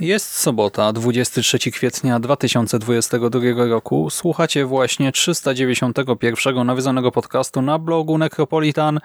Jest 0.00 0.34
sobota, 0.34 0.92
23 0.92 1.58
kwietnia 1.58 2.20
2022 2.20 3.40
roku. 3.68 4.10
Słuchacie 4.10 4.64
właśnie 4.64 5.12
391 5.12 6.66
nawiązanego 6.66 7.12
podcastu 7.12 7.62
na 7.62 7.78
blogu 7.78 8.18
Necropolitan, 8.18 9.00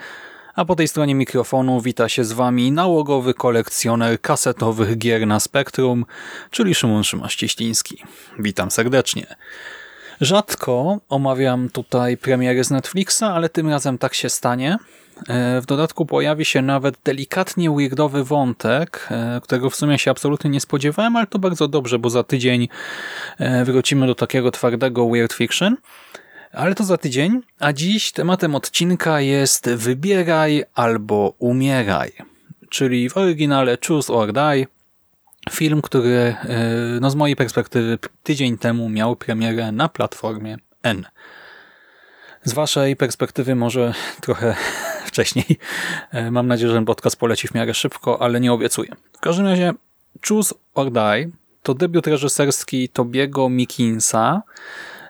a 0.56 0.66
po 0.66 0.76
tej 0.76 0.88
stronie 0.88 1.16
mikrofonu 1.16 1.82
wita 1.82 2.10
się 2.10 2.24
z 2.24 2.32
Wami 2.32 2.72
nałogowy 2.72 3.34
kolekcjoner 3.34 4.22
kasetowych 4.22 4.98
gier 4.98 5.28
na 5.28 5.40
Spektrum, 5.40 6.06
czyli 6.52 6.76
Szymon 6.76 7.04
Szymaś-Cieśliński. 7.04 8.04
Witam 8.40 8.72
serdecznie. 8.72 9.36
Rzadko 10.22 10.98
omawiam 11.09 11.70
tutaj 11.70 12.18
premiery 12.18 12.64
z 12.64 12.72
Netflixa, 12.72 13.24
ale 13.24 13.50
tym 13.50 13.70
razem 13.70 13.98
tak 13.98 14.14
się 14.14 14.30
stanie. 14.30 14.78
E, 15.28 15.62
w 15.62 15.66
dodatku 15.66 16.06
pojawi 16.06 16.46
się 16.46 16.62
nawet 16.62 16.96
delikatnie 17.04 17.72
weirdowy 17.72 18.24
wątek, 18.24 19.08
e, 19.12 19.42
którego 19.44 19.70
w 19.70 19.76
sumie 19.76 20.00
się 20.00 20.12
absolutnie 20.12 20.50
nie 20.50 20.60
spodziewałem, 20.60 21.16
ale 21.16 21.28
to 21.28 21.40
bardzo 21.40 21.68
dobrze, 21.68 22.00
bo 22.00 22.10
za 22.10 22.24
tydzień 22.24 22.68
e, 23.38 23.66
wrócimy 23.66 24.08
do 24.08 24.16
takiego 24.16 24.52
twardego 24.52 25.10
weird 25.10 25.34
fiction. 25.34 25.78
Ale 26.52 26.76
to 26.76 26.84
za 26.84 26.98
tydzień, 26.98 27.42
a 27.60 27.74
dziś 27.74 28.12
tematem 28.12 28.56
odcinka 28.56 29.22
jest 29.22 29.70
wybieraj 29.70 30.64
albo 30.74 31.34
umieraj, 31.40 32.12
czyli 32.70 33.09
w 33.09 33.18
oryginale 33.18 33.78
Choose 33.88 34.14
or 34.14 34.34
Die, 34.34 34.68
film, 35.52 35.81
który 35.81 36.36
no 37.02 37.09
z 37.09 37.16
mojej 37.16 37.36
perspektywy 37.36 38.00
tydzień 38.24 38.58
temu 38.58 38.90
miał 38.90 39.16
premierę 39.16 39.72
na 39.72 39.90
platformie 39.90 40.58
N. 40.84 41.06
Z 42.44 42.54
waszej 42.54 42.96
perspektywy 42.96 43.56
może 43.56 43.94
trochę 44.22 44.56
wcześniej. 45.12 45.46
E, 46.12 46.32
mam 46.32 46.48
nadzieję, 46.48 46.70
że 46.70 46.76
ten 46.76 46.86
podcast 46.86 47.16
poleci 47.16 47.48
w 47.48 47.54
miarę 47.54 47.74
szybko, 47.74 48.22
ale 48.22 48.40
nie 48.40 48.54
obiecuję. 48.54 48.90
W 49.14 49.20
każdym 49.20 49.46
razie 49.46 49.74
Choose 50.30 50.56
or 50.74 50.92
Die 50.92 51.30
to 51.64 51.74
debiut 51.74 52.08
reżyserski 52.08 52.90
Tobiego 52.90 53.50
Mikinsa. 53.50 54.42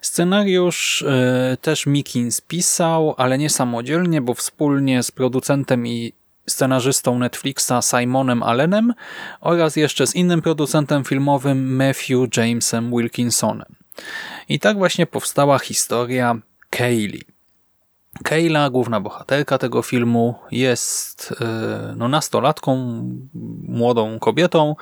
Scenariusz 0.02 1.02
y, 1.02 1.58
też 1.62 1.86
Mikins 1.86 2.42
pisał, 2.42 3.16
ale 3.18 3.38
nie 3.38 3.50
samodzielnie, 3.50 4.22
bo 4.22 4.34
wspólnie 4.34 5.04
z 5.04 5.12
producentem 5.12 5.88
i 5.88 6.14
scenarzystą 6.48 7.20
Netflixa 7.20 7.74
Simonem 7.82 8.44
Allenem 8.44 8.94
oraz 9.42 9.76
jeszcze 9.76 10.08
z 10.08 10.16
innym 10.16 10.42
producentem 10.42 11.04
filmowym 11.04 11.76
Matthew 11.76 12.38
Jamesem 12.38 12.92
Wilkinsonem. 12.92 13.76
I 14.50 14.60
tak 14.60 14.78
właśnie 14.78 15.06
powstała 15.06 15.60
historia 15.60 16.36
Kaylee. 16.70 17.35
Kayla, 18.24 18.70
główna 18.70 19.00
bohaterka 19.00 19.58
tego 19.58 19.82
filmu, 19.82 20.36
jest 20.52 21.36
e, 21.42 21.94
no, 21.98 22.08
nastolatką, 22.08 23.02
młodą 23.64 24.20
kobietą, 24.20 24.76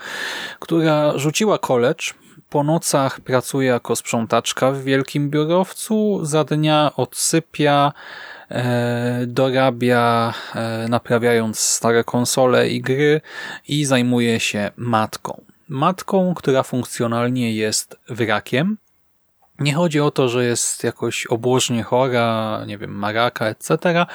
która 0.59 1.17
rzuciła 1.17 1.57
college, 1.57 2.03
po 2.49 2.63
nocach 2.63 3.21
pracuje 3.21 3.67
jako 3.67 3.95
sprzątaczka 3.95 4.71
w 4.71 4.81
wielkim 4.83 5.29
biurowcu, 5.29 6.19
za 6.25 6.43
dnia 6.43 6.91
odsypia, 6.95 7.93
e, 8.49 9.25
dorabia, 9.27 10.33
e, 10.55 10.87
naprawiając 10.89 11.59
stare 11.59 12.03
konsole 12.03 12.69
i 12.69 12.81
gry 12.81 13.21
i 13.67 13.85
zajmuje 13.85 14.39
się 14.39 14.71
matką. 14.77 15.41
Matką, 15.69 16.33
która 16.33 16.63
funkcjonalnie 16.63 17.53
jest 17.53 17.99
wrakiem, 18.09 18.77
nie 19.59 19.73
chodzi 19.73 19.99
o 19.99 20.11
to, 20.11 20.29
że 20.29 20.45
jest 20.45 20.83
jakoś 20.83 21.25
obłożnie 21.25 21.83
chora, 21.83 22.63
nie 22.67 22.77
wiem, 22.77 22.91
maraka, 22.91 23.45
etc., 23.45 24.05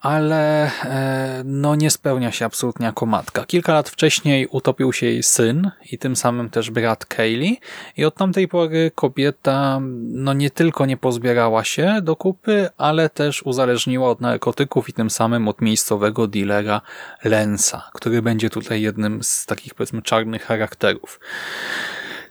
ale 0.00 0.70
e, 0.84 1.42
no 1.44 1.74
nie 1.74 1.90
spełnia 1.90 2.32
się 2.32 2.44
absolutnie 2.44 2.86
jako 2.86 3.06
matka. 3.06 3.44
Kilka 3.44 3.72
lat 3.72 3.88
wcześniej 3.88 4.46
utopił 4.50 4.92
się 4.92 5.06
jej 5.06 5.22
syn 5.22 5.70
i 5.92 5.98
tym 5.98 6.16
samym 6.16 6.50
też 6.50 6.70
brat 6.70 7.06
Kaylee 7.06 7.60
i 7.96 8.04
od 8.04 8.14
tamtej 8.14 8.48
pory 8.48 8.90
kobieta 8.94 9.80
no 10.02 10.32
nie 10.32 10.50
tylko 10.50 10.86
nie 10.86 10.96
pozbierała 10.96 11.64
się 11.64 12.00
do 12.02 12.16
kupy, 12.16 12.68
ale 12.76 13.08
też 13.08 13.42
uzależniła 13.42 14.10
od 14.10 14.20
narkotyków 14.20 14.88
i 14.88 14.92
tym 14.92 15.10
samym 15.10 15.48
od 15.48 15.60
miejscowego 15.60 16.26
dealera 16.26 16.80
Lensa, 17.24 17.90
który 17.94 18.22
będzie 18.22 18.50
tutaj 18.50 18.82
jednym 18.82 19.22
z 19.22 19.46
takich 19.46 19.74
powiedzmy 19.74 20.02
czarnych 20.02 20.42
charakterów. 20.42 21.20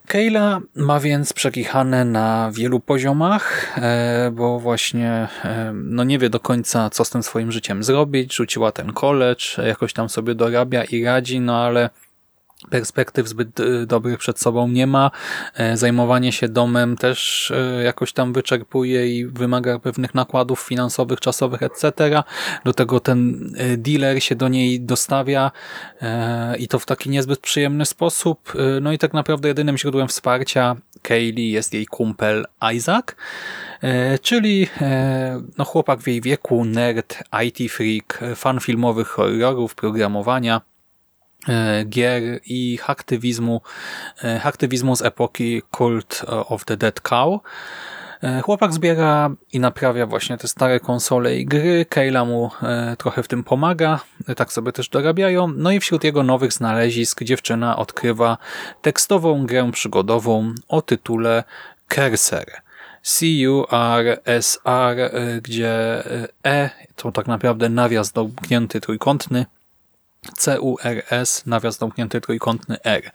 Kayla 0.08 0.62
ma 0.76 1.00
więc 1.00 1.34
przekichane 1.34 2.06
na 2.06 2.52
wielu 2.54 2.80
poziomach, 2.80 3.78
e, 3.78 4.32
bo 4.32 4.60
właśnie 4.60 5.28
e, 5.46 5.72
no 5.76 6.04
nie 6.04 6.20
wie 6.20 6.30
do 6.30 6.40
końca, 6.40 6.90
co 6.90 7.06
z 7.06 7.10
tym 7.10 7.24
swoim 7.24 7.52
życiem 7.52 7.84
zrobić. 7.84 8.36
Rzuciła 8.36 8.72
ten 8.72 8.94
college, 8.94 9.44
jakoś 9.66 9.94
tam 9.94 10.10
sobie 10.10 10.36
dorabia 10.36 10.84
i 10.84 11.04
radzi, 11.04 11.40
no 11.40 11.58
ale 11.58 11.90
perspektyw 12.70 13.28
zbyt 13.28 13.60
y, 13.60 13.86
dobrych 13.86 14.18
przed 14.18 14.40
sobą 14.40 14.68
nie 14.68 14.88
ma. 14.88 15.12
E, 15.56 15.78
zajmowanie 15.78 16.32
się 16.32 16.50
domem 16.50 16.98
też 16.98 17.52
e, 17.52 17.84
jakoś 17.84 18.14
tam 18.14 18.34
wyczerpuje 18.34 19.18
i 19.18 19.26
wymaga 19.26 19.80
pewnych 19.80 20.16
nakładów 20.16 20.60
finansowych, 20.60 21.20
czasowych, 21.20 21.64
etc. 21.64 21.94
Do 22.66 22.74
tego 22.74 23.00
ten 23.00 23.50
e, 23.58 23.78
dealer 23.78 24.24
się 24.24 24.36
do 24.36 24.48
niej 24.48 24.82
dostawia 24.82 25.52
i 26.60 26.68
to 26.68 26.80
w 26.80 26.86
taki 26.86 27.10
niezbyt 27.10 27.40
przyjemny 27.40 27.86
sposób. 27.86 28.54
No 28.82 28.92
i 28.92 28.98
tak 28.98 29.14
naprawdę 29.14 29.48
jedynym 29.48 29.78
źródłem 29.78 30.08
wsparcia 30.08 30.76
Kaylee 31.02 31.52
jest 31.52 31.74
jej 31.74 31.86
kumpel 31.86 32.46
Isaac, 32.76 33.06
czyli 34.22 34.68
no 35.58 35.66
chłopak 35.66 36.00
w 36.00 36.08
jej 36.08 36.22
wieku, 36.22 36.66
nerd, 36.66 37.24
IT 37.46 37.72
freak, 37.72 38.24
fan 38.36 38.60
filmowych 38.60 39.08
horrorów, 39.08 39.76
programowania, 39.76 40.62
gier 41.90 42.40
i 42.46 42.80
aktywizmu, 42.88 43.62
e, 44.24 44.42
aktywizmu 44.44 44.96
z 44.96 45.02
epoki 45.02 45.62
Cult 45.78 46.26
of 46.28 46.66
the 46.66 46.78
Dead 46.78 47.02
Cow. 47.02 47.42
E, 48.24 48.42
chłopak 48.42 48.74
zbiera 48.74 49.30
i 49.54 49.60
naprawia 49.60 50.06
właśnie 50.06 50.38
te 50.38 50.48
stare 50.48 50.80
konsole 50.80 51.38
i 51.38 51.46
gry. 51.46 51.86
Kayla 51.90 52.26
mu 52.26 52.52
trochę 52.98 53.24
w 53.24 53.28
tym 53.28 53.44
pomaga, 53.44 54.00
tak 54.36 54.54
sobie 54.54 54.72
też 54.72 54.90
dorabiają. 54.90 55.48
No 55.48 55.72
i 55.72 55.80
wśród 55.80 56.04
jego 56.04 56.24
nowych 56.24 56.54
znalezisk 56.54 57.24
dziewczyna 57.24 57.78
odkrywa 57.78 58.38
tekstową 58.82 59.46
grę 59.46 59.72
przygodową 59.72 60.54
o 60.68 60.82
tytule 60.82 61.44
Cursor. 61.90 62.46
C-U-R-S-R, 63.02 64.98
gdzie 65.44 66.04
E 66.46 66.70
to 66.96 67.12
tak 67.12 67.28
naprawdę 67.28 67.70
nawias 67.70 68.12
domknięty 68.12 68.82
trójkątny, 68.82 69.46
CURS, 70.38 71.46
nawias 71.46 71.78
zamknięty 71.78 72.22
trójkątny 72.22 72.78
R. 72.84 73.12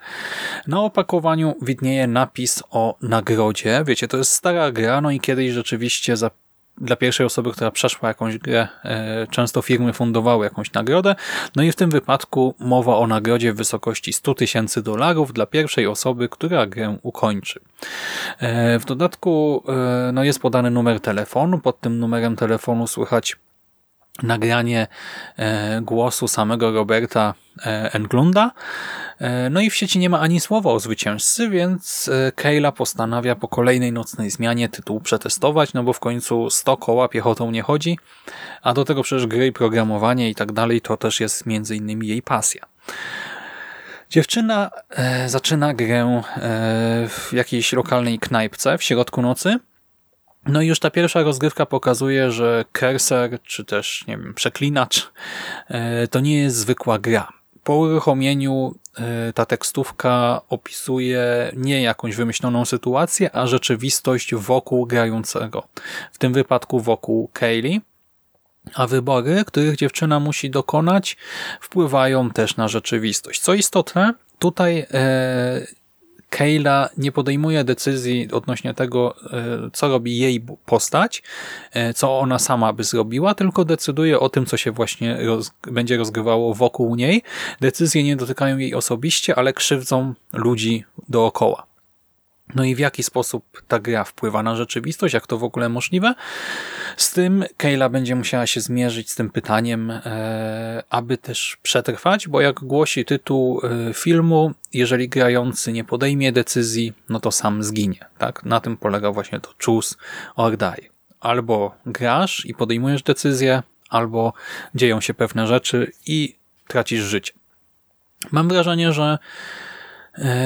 Na 0.67 0.81
opakowaniu 0.81 1.55
widnieje 1.63 2.07
napis 2.07 2.63
o 2.71 2.97
nagrodzie. 3.03 3.83
Wiecie, 3.87 4.09
to 4.09 4.17
jest 4.17 4.33
stara 4.33 4.73
gra, 4.73 5.01
no 5.01 5.11
i 5.11 5.21
kiedyś 5.21 5.53
rzeczywiście 5.53 6.17
za 6.17 6.31
dla 6.79 6.97
pierwszej 6.97 7.27
osoby, 7.27 7.53
która 7.53 7.71
przeszła 7.71 8.09
jakąś 8.09 8.39
grę, 8.39 8.69
e, 8.85 9.27
często 9.31 9.63
firmy 9.63 9.93
fundowały 9.93 10.45
jakąś 10.45 10.73
nagrodę. 10.73 11.15
No 11.57 11.63
i 11.63 11.73
w 11.73 11.77
tym 11.77 11.91
wypadku 11.91 12.55
mowa 12.59 12.97
o 12.97 13.07
nagrodzie 13.07 13.53
w 13.53 13.57
wysokości 13.57 14.13
100 14.13 14.35
tysięcy 14.35 14.83
dolarów 14.83 15.33
dla 15.33 15.47
pierwszej 15.47 15.87
osoby, 15.87 16.29
która 16.29 16.67
grę 16.67 16.99
ukończy. 17.03 17.61
E, 18.39 18.79
w 18.79 18.85
dodatku 18.85 19.63
e, 19.69 20.13
no 20.13 20.25
jest 20.25 20.39
podany 20.39 20.71
numer 20.71 21.01
telefonu. 21.01 21.59
Pod 21.59 21.81
tym 21.81 21.99
numerem 21.99 22.37
telefonu 22.37 22.87
słychać 22.87 23.37
nagranie 24.23 24.87
e, 25.37 25.81
głosu 25.83 26.29
samego 26.29 26.73
Roberta 26.73 27.35
e, 27.67 27.95
Englunda. 27.95 28.51
E, 29.19 29.51
no 29.51 29.61
i 29.61 29.71
w 29.71 29.75
sieci 29.75 29.99
nie 29.99 30.11
ma 30.11 30.21
ani 30.21 30.41
słowa 30.41 30.71
o 30.71 30.81
zwycięzcy, 30.81 31.49
więc 31.49 32.11
Kayla 32.35 32.73
postanawia 32.73 33.37
po 33.37 33.49
kolejnej 33.49 33.93
nocnej 33.93 34.31
zmianie 34.31 34.69
tytuł 34.69 35.01
przetestować, 35.01 35.75
no 35.75 35.83
bo 35.83 35.93
w 35.93 36.01
końcu 36.01 36.51
100 36.51 36.77
koła 36.77 37.09
piechotą 37.09 37.51
nie 37.51 37.63
chodzi, 37.63 37.99
a 38.63 38.73
do 38.73 38.85
tego 38.85 39.03
przecież 39.03 39.27
gry 39.27 39.53
programowanie 39.53 40.31
i 40.31 40.35
tak 40.35 40.53
dalej 40.53 40.81
to 40.81 40.97
też 40.97 41.21
jest 41.21 41.47
między 41.47 41.77
innymi 41.77 42.09
jej 42.09 42.23
pasja. 42.23 42.63
Dziewczyna 44.11 44.71
zaczyna 45.27 45.75
grę 45.75 46.23
w 47.09 47.33
jakiejś 47.33 47.73
lokalnej 47.73 48.19
knajpce 48.19 48.79
w 48.79 48.83
środku 48.83 49.23
nocy, 49.23 49.59
no 50.47 50.63
i 50.63 50.67
już 50.67 50.81
ta 50.81 50.91
pierwsza 50.91 51.23
rozgrywka 51.23 51.67
pokazuje, 51.67 52.33
że 52.33 52.65
Cursor, 52.79 53.43
czy 53.43 53.65
też, 53.65 54.05
nie 54.09 54.17
wiem, 54.17 54.35
przeklinacz, 54.35 55.13
e, 55.69 56.09
to 56.09 56.21
nie 56.21 56.39
jest 56.39 56.57
zwykła 56.57 56.99
gra. 56.99 57.29
Po 57.65 57.77
uruchomieniu 57.77 58.75
e, 58.99 59.33
ta 59.33 59.47
tekstówka 59.47 60.41
opisuje 60.49 61.53
nie 61.57 61.83
jakąś 61.83 62.17
wymyśloną 62.17 62.65
sytuację, 62.65 63.37
a 63.37 63.47
rzeczywistość 63.47 64.35
wokół 64.35 64.87
grającego. 64.87 65.69
W 66.13 66.19
tym 66.19 66.33
wypadku 66.33 66.81
wokół 66.81 67.31
Kaylee. 67.33 67.81
A 68.75 68.87
wybory, 68.87 69.45
których 69.47 69.77
dziewczyna 69.77 70.21
musi 70.21 70.51
dokonać, 70.51 71.17
wpływają 71.61 72.31
też 72.31 72.57
na 72.57 72.69
rzeczywistość. 72.69 73.41
Co 73.41 73.55
istotne, 73.55 74.15
tutaj 74.39 74.87
e, 74.91 75.67
Kayla 76.33 76.89
nie 76.97 77.13
podejmuje 77.13 77.65
decyzji 77.65 78.29
odnośnie 78.33 78.75
tego, 78.75 79.15
e, 79.33 79.71
co 79.73 79.89
robi 79.89 80.19
jej 80.19 80.45
postać, 80.67 81.23
e, 81.73 81.95
co 81.95 82.19
ona 82.19 82.39
sama 82.39 82.73
by 82.73 82.85
zrobiła, 82.85 83.35
tylko 83.35 83.65
decyduje 83.65 84.21
o 84.21 84.29
tym, 84.29 84.47
co 84.47 84.57
się 84.57 84.71
właśnie 84.71 85.17
roz 85.27 85.53
będzie 85.63 85.97
rozgrywało 85.97 86.55
wokół 86.55 86.95
niej. 86.95 87.23
Decyzje 87.61 88.05
nie 88.05 88.17
dotykają 88.17 88.59
jej 88.59 88.75
osobiście, 88.75 89.35
ale 89.35 89.53
krzywdzą 89.53 90.15
ludzi 90.33 90.85
dookoła. 91.09 91.72
No 92.55 92.65
i 92.65 92.75
w 92.75 92.79
jaki 92.79 93.03
sposób 93.03 93.63
ta 93.69 93.79
gra 93.79 94.05
wpływa 94.05 94.43
na 94.43 94.57
rzeczywistość, 94.57 95.15
jak 95.15 95.27
to 95.27 95.39
w 95.39 95.45
ogóle 95.45 95.69
możliwe? 95.69 96.15
Z 96.97 97.11
tym 97.11 97.45
Kayla 97.57 97.89
będzie 97.89 98.15
musiała 98.15 98.47
się 98.47 98.61
zmierzyć 98.61 99.11
z 99.11 99.15
tym 99.15 99.31
pytaniem, 99.31 99.91
e, 99.91 100.83
aby 100.91 101.19
też 101.19 101.59
przetrwać, 101.63 102.29
bo 102.29 102.41
jak 102.41 102.61
głosi 102.61 103.05
tytuł 103.05 103.61
e, 103.65 103.95
filmu, 103.95 104.53
jeżeli 104.73 105.09
grający 105.09 105.73
nie 105.73 105.85
podejmie 105.85 106.33
decyzji, 106.33 106.93
no 107.09 107.21
to 107.21 107.33
sam 107.33 107.63
zginie. 107.63 108.07
Tak? 108.19 108.45
Na 108.45 108.61
tym 108.61 108.77
polega 108.77 109.13
właśnie 109.13 109.41
to 109.41 109.55
choose 109.67 109.97
or 110.37 110.57
die. 110.57 110.93
Albo 111.21 111.75
grasz 111.87 112.47
i 112.47 112.55
podejmujesz 112.55 113.03
decyzję, 113.03 113.63
albo 113.89 114.33
dzieją 114.75 115.01
się 115.01 115.15
pewne 115.15 115.47
rzeczy 115.47 115.93
i 116.07 116.37
tracisz 116.69 117.01
życie. 117.01 117.33
Mam 118.31 118.49
wrażenie, 118.49 118.93
że 118.93 119.19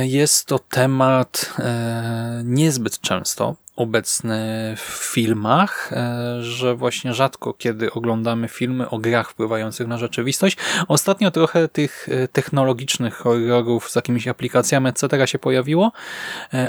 jest 0.03 0.47
to 0.47 0.59
temat 0.59 1.55
e, 1.59 2.43
niezbyt 2.45 3.01
często 3.01 3.57
obecny 3.77 4.75
w 4.77 5.11
filmach, 5.15 5.93
e, 5.93 6.43
że 6.43 6.75
właśnie 6.75 7.15
rzadko 7.15 7.55
kiedy 7.55 7.93
oglądamy 7.93 8.49
filmy 8.49 8.91
o 8.91 8.99
grach 8.99 9.31
wpływających 9.31 9.87
na 9.87 9.99
rzeczywistość. 9.99 10.57
Ostatnio 10.89 11.31
trochę 11.31 11.69
tych 11.69 12.09
technologicznych 12.33 13.15
horrorów 13.15 13.91
z 13.91 13.97
jakimiś 13.97 14.29
aplikacjami 14.29 14.89
etc. 14.89 15.27
się 15.27 15.39
pojawiło, 15.39 15.93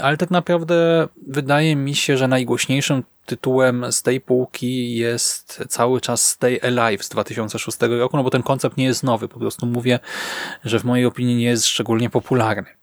ale 0.02 0.16
tak 0.16 0.30
naprawdę 0.30 1.08
wydaje 1.26 1.76
mi 1.76 1.94
się, 1.94 2.16
że 2.16 2.28
najgłośniejszym 2.28 3.02
tytułem 3.26 3.92
z 3.92 4.02
tej 4.02 4.20
półki 4.20 4.96
jest 4.96 5.64
cały 5.68 6.00
czas 6.00 6.28
Stay 6.28 6.60
Alive 6.62 7.04
z 7.04 7.08
2006 7.08 7.78
roku, 7.80 8.16
no 8.16 8.22
bo 8.22 8.30
ten 8.30 8.42
koncept 8.42 8.76
nie 8.76 8.84
jest 8.84 9.02
nowy, 9.02 9.28
po 9.28 9.38
prostu 9.38 9.66
mówię, 9.66 9.98
że 10.64 10.80
w 10.80 10.84
mojej 10.84 11.06
opinii 11.06 11.36
nie 11.36 11.46
jest 11.46 11.66
szczególnie 11.66 12.10
popularny. 12.10 12.78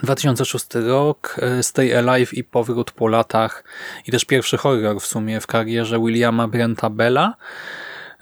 2006 0.00 0.66
rok, 0.74 1.36
e, 1.42 1.62
Stay 1.62 1.98
Alive 1.98 2.34
i 2.34 2.44
powrót 2.44 2.90
po 2.90 3.08
latach 3.08 3.64
i 4.06 4.10
też 4.10 4.24
pierwszy 4.24 4.56
horror 4.56 5.00
w 5.00 5.06
sumie 5.06 5.40
w 5.40 5.46
karierze 5.46 6.00
Williama 6.00 6.48
Brenta 6.48 6.90
Bella. 6.90 7.34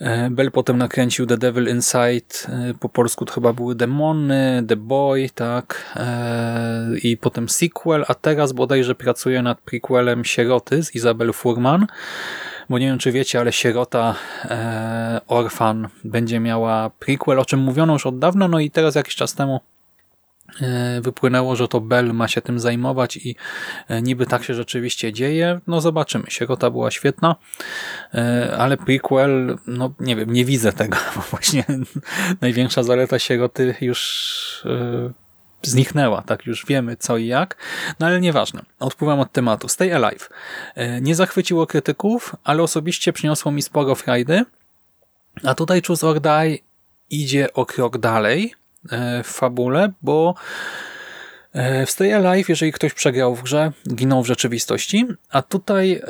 E, 0.00 0.31
Bell 0.31 0.50
potem 0.50 0.78
nakręcił 0.78 1.26
The 1.26 1.38
Devil 1.38 1.69
Inside, 1.69 2.34
e, 2.49 2.75
po 2.81 2.88
polsku 2.88 3.25
to 3.25 3.32
chyba 3.32 3.52
były 3.52 3.75
Demony, 3.75 4.64
The 4.69 4.76
Boy, 4.76 5.31
tak, 5.34 5.96
i 7.02 7.17
potem 7.17 7.49
sequel, 7.49 8.05
a 8.08 8.14
teraz 8.14 8.52
bodajże 8.52 8.94
pracuje 8.94 9.43
nad 9.43 9.61
prequelem 9.61 10.25
Sieroty 10.25 10.82
z 10.82 10.94
Isabel 10.94 11.32
Furman, 11.32 11.87
bo 12.69 12.78
nie 12.78 12.87
wiem 12.87 12.99
czy 12.99 13.12
wiecie, 13.12 13.40
ale 13.40 13.52
Sierota 13.52 14.14
Orphan 15.26 15.88
będzie 16.05 16.40
miała 16.40 16.90
prequel, 16.90 17.38
o 17.38 17.44
czym 17.44 17.61
mówiono 17.61 17.93
już 17.93 18.06
od 18.06 18.19
dawna, 18.19 18.49
no 18.49 18.61
i 18.61 18.70
teraz 18.70 18.94
jakiś 18.94 19.16
czas 19.16 19.34
temu 19.34 19.61
wypłynęło, 21.01 21.57
że 21.57 21.69
to 21.69 21.81
Bell 21.81 22.15
ma 22.15 22.29
się 22.29 22.43
tym 22.43 22.61
zajmować 22.61 23.17
i 23.17 23.37
e, 23.89 24.03
niby 24.03 24.27
tak 24.27 24.45
się 24.45 24.55
rzeczywiście 24.55 25.12
dzieje. 25.12 25.61
No 25.67 25.81
zobaczymy. 25.81 26.25
Sierota 26.29 26.71
była 26.71 26.91
świetna, 26.91 27.37
e, 28.15 28.57
ale 28.59 28.77
prequel, 28.77 29.59
no 29.67 29.95
nie 30.01 30.17
wiem, 30.17 30.33
nie 30.33 30.45
widzę 30.45 30.73
tego, 30.73 30.99
bo 31.17 31.21
właśnie 31.21 31.65
największa 32.41 32.83
zaleta 32.83 33.19
Sieroty 33.19 33.75
już 33.81 34.67
zniknęła, 35.62 36.23
tak 36.23 36.47
już 36.47 36.67
wiemy 36.67 36.97
co 36.97 37.17
i 37.17 37.27
jak, 37.27 37.57
no 38.01 38.07
ale 38.07 38.21
nieważne. 38.21 38.62
Odpływam 38.79 39.21
od 39.21 39.33
tematu. 39.33 39.69
Stay 39.69 39.95
Alive. 39.95 40.29
Nie 41.01 41.15
zachwyciło 41.15 41.67
krytyków, 41.67 42.37
ale 42.45 42.62
osobiście 42.62 43.12
przyniosło 43.12 43.53
mi 43.53 43.62
sporo 43.62 43.95
frajdy, 43.95 44.45
a 45.45 45.55
tutaj 45.55 45.83
Choose 45.87 46.07
or 46.07 46.21
Die 46.21 46.59
idzie 47.11 47.53
o 47.53 47.67
krok 47.67 47.99
dalej, 47.99 48.55
E, 48.55 48.60
w 49.25 49.29
fabule, 49.29 49.93
bo 50.03 50.35
e, 51.53 51.87
w 51.87 51.91
Stay 51.91 52.15
Alive, 52.15 52.49
jeżeli 52.49 52.73
ktoś 52.73 52.94
przegrał 52.94 53.35
w 53.35 53.43
grze, 53.43 53.73
giną 53.94 54.23
w 54.23 54.26
rzeczywistości, 54.26 55.07
a 55.31 55.43
tutaj 55.43 55.93
e, 55.93 56.02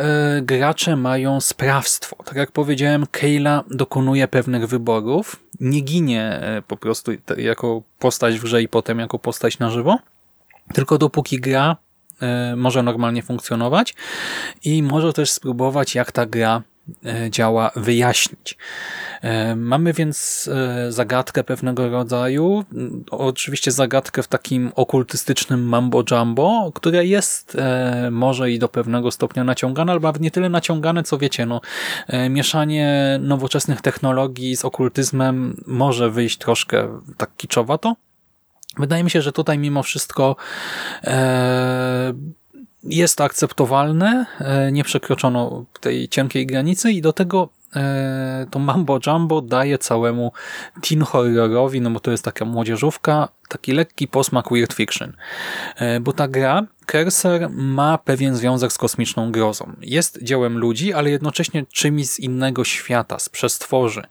gracze 0.43 0.97
mają 0.97 1.41
sprawstwo. 1.41 2.17
Tak 2.25 2.37
jak 2.37 2.53
powiedziałem, 2.53 3.07
Kayla 3.11 3.65
dokonuje 3.71 4.29
pewnych 4.29 4.69
wyborów, 4.69 5.43
nie 5.61 5.81
ginie 5.81 6.41
po 6.69 6.77
prostu 6.77 7.13
jako 7.37 7.83
postać 7.99 8.39
w 8.39 8.43
grze 8.43 8.63
i 8.63 8.69
potem 8.69 8.99
jako 8.99 9.19
postać 9.19 9.59
na 9.59 9.71
żywo, 9.71 9.99
tylko 10.75 10.99
dopóki 10.99 11.41
gra 11.41 11.77
może 12.57 12.83
normalnie 12.83 13.23
funkcjonować 13.23 13.95
i 14.65 14.83
może 14.83 15.13
też 15.13 15.31
spróbować, 15.31 15.95
jak 15.95 16.13
ta 16.13 16.27
gra 16.27 16.63
działa, 17.31 17.71
wyjaśnić. 17.77 18.57
E, 19.23 19.57
mamy 19.57 19.93
więc 19.93 20.49
e, 20.53 20.93
zagadkę 20.93 21.45
pewnego 21.45 21.91
rodzaju, 21.91 22.65
oczywiście 23.11 23.73
zagadkę 23.73 24.23
w 24.23 24.29
takim 24.29 24.73
okultystycznym 24.77 25.69
mambo-jumbo, 25.69 26.73
które 26.75 27.07
jest 27.07 27.57
e, 27.59 28.09
może 28.11 28.51
i 28.51 28.59
do 28.59 28.69
pewnego 28.69 29.11
stopnia 29.11 29.45
naciągane, 29.45 29.93
albo 29.93 30.13
nie 30.21 30.31
tyle 30.31 30.49
naciągane, 30.49 31.03
co 31.03 31.19
wiecie, 31.19 31.47
no, 31.47 31.61
mieszanie 32.31 33.19
nowoczesnych 33.23 33.81
technologii 33.81 34.57
z 34.57 34.65
okultyzmem 34.65 35.57
może 35.67 36.11
wyjść 36.11 36.39
troszkę 36.39 37.01
tak 37.17 37.31
kiczowato. 37.37 37.97
Wydaje 38.79 39.05
mi 39.05 39.11
się, 39.11 39.23
że 39.23 39.33
tutaj 39.33 39.59
mimo 39.59 39.83
wszystko 39.83 40.37
jest 42.85 43.17
to 43.17 43.25
akceptowalne, 43.25 44.27
nie 44.73 44.85
przekroczono 44.85 45.65
tej 45.81 46.09
cienkiej 46.09 46.47
granicy 46.47 46.93
i 46.93 47.03
do 47.03 47.13
tego 47.13 47.49
E, 47.77 48.47
to 48.51 48.59
Mambo 48.59 48.99
Jumbo 49.07 49.41
daje 49.41 49.79
całemu 49.79 50.33
teen 50.83 51.03
horrorowi, 51.03 51.81
no 51.81 51.91
bo 51.91 52.01
to 52.01 52.11
jest 52.11 52.25
taka 52.25 52.45
młodzieżówka, 52.45 53.29
taki 53.49 53.73
lekki 53.73 54.09
posmak 54.09 54.51
weird 54.51 54.73
fiction. 54.73 55.13
E, 55.77 56.01
bo 56.01 56.13
ta 56.13 56.29
gra, 56.29 56.67
Cursor, 56.93 57.51
ma 57.51 57.99
pewien 57.99 58.37
związek 58.37 58.73
z 58.73 58.79
kosmiczną 58.79 59.33
grozą. 59.33 59.73
Jest 59.81 60.23
dziełem 60.23 60.59
ludzi, 60.59 60.93
ale 60.93 61.11
jednocześnie 61.11 61.67
czymś 61.73 62.07
z 62.07 62.19
innego 62.19 62.65
świata, 62.65 63.19
z 63.19 63.29
przestworzy. 63.29 64.03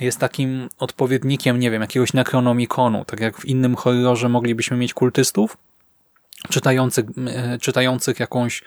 Jest 0.00 0.18
takim 0.18 0.68
odpowiednikiem, 0.78 1.58
nie 1.58 1.70
wiem, 1.70 1.82
jakiegoś 1.82 2.12
Necronomiconu, 2.12 3.04
tak 3.04 3.20
jak 3.20 3.38
w 3.38 3.44
innym 3.44 3.76
horrorze 3.76 4.28
moglibyśmy 4.28 4.76
mieć 4.76 4.94
kultystów, 4.94 5.56
czytających, 6.48 7.04
e, 7.26 7.58
czytających 7.58 8.20
jakąś 8.20 8.62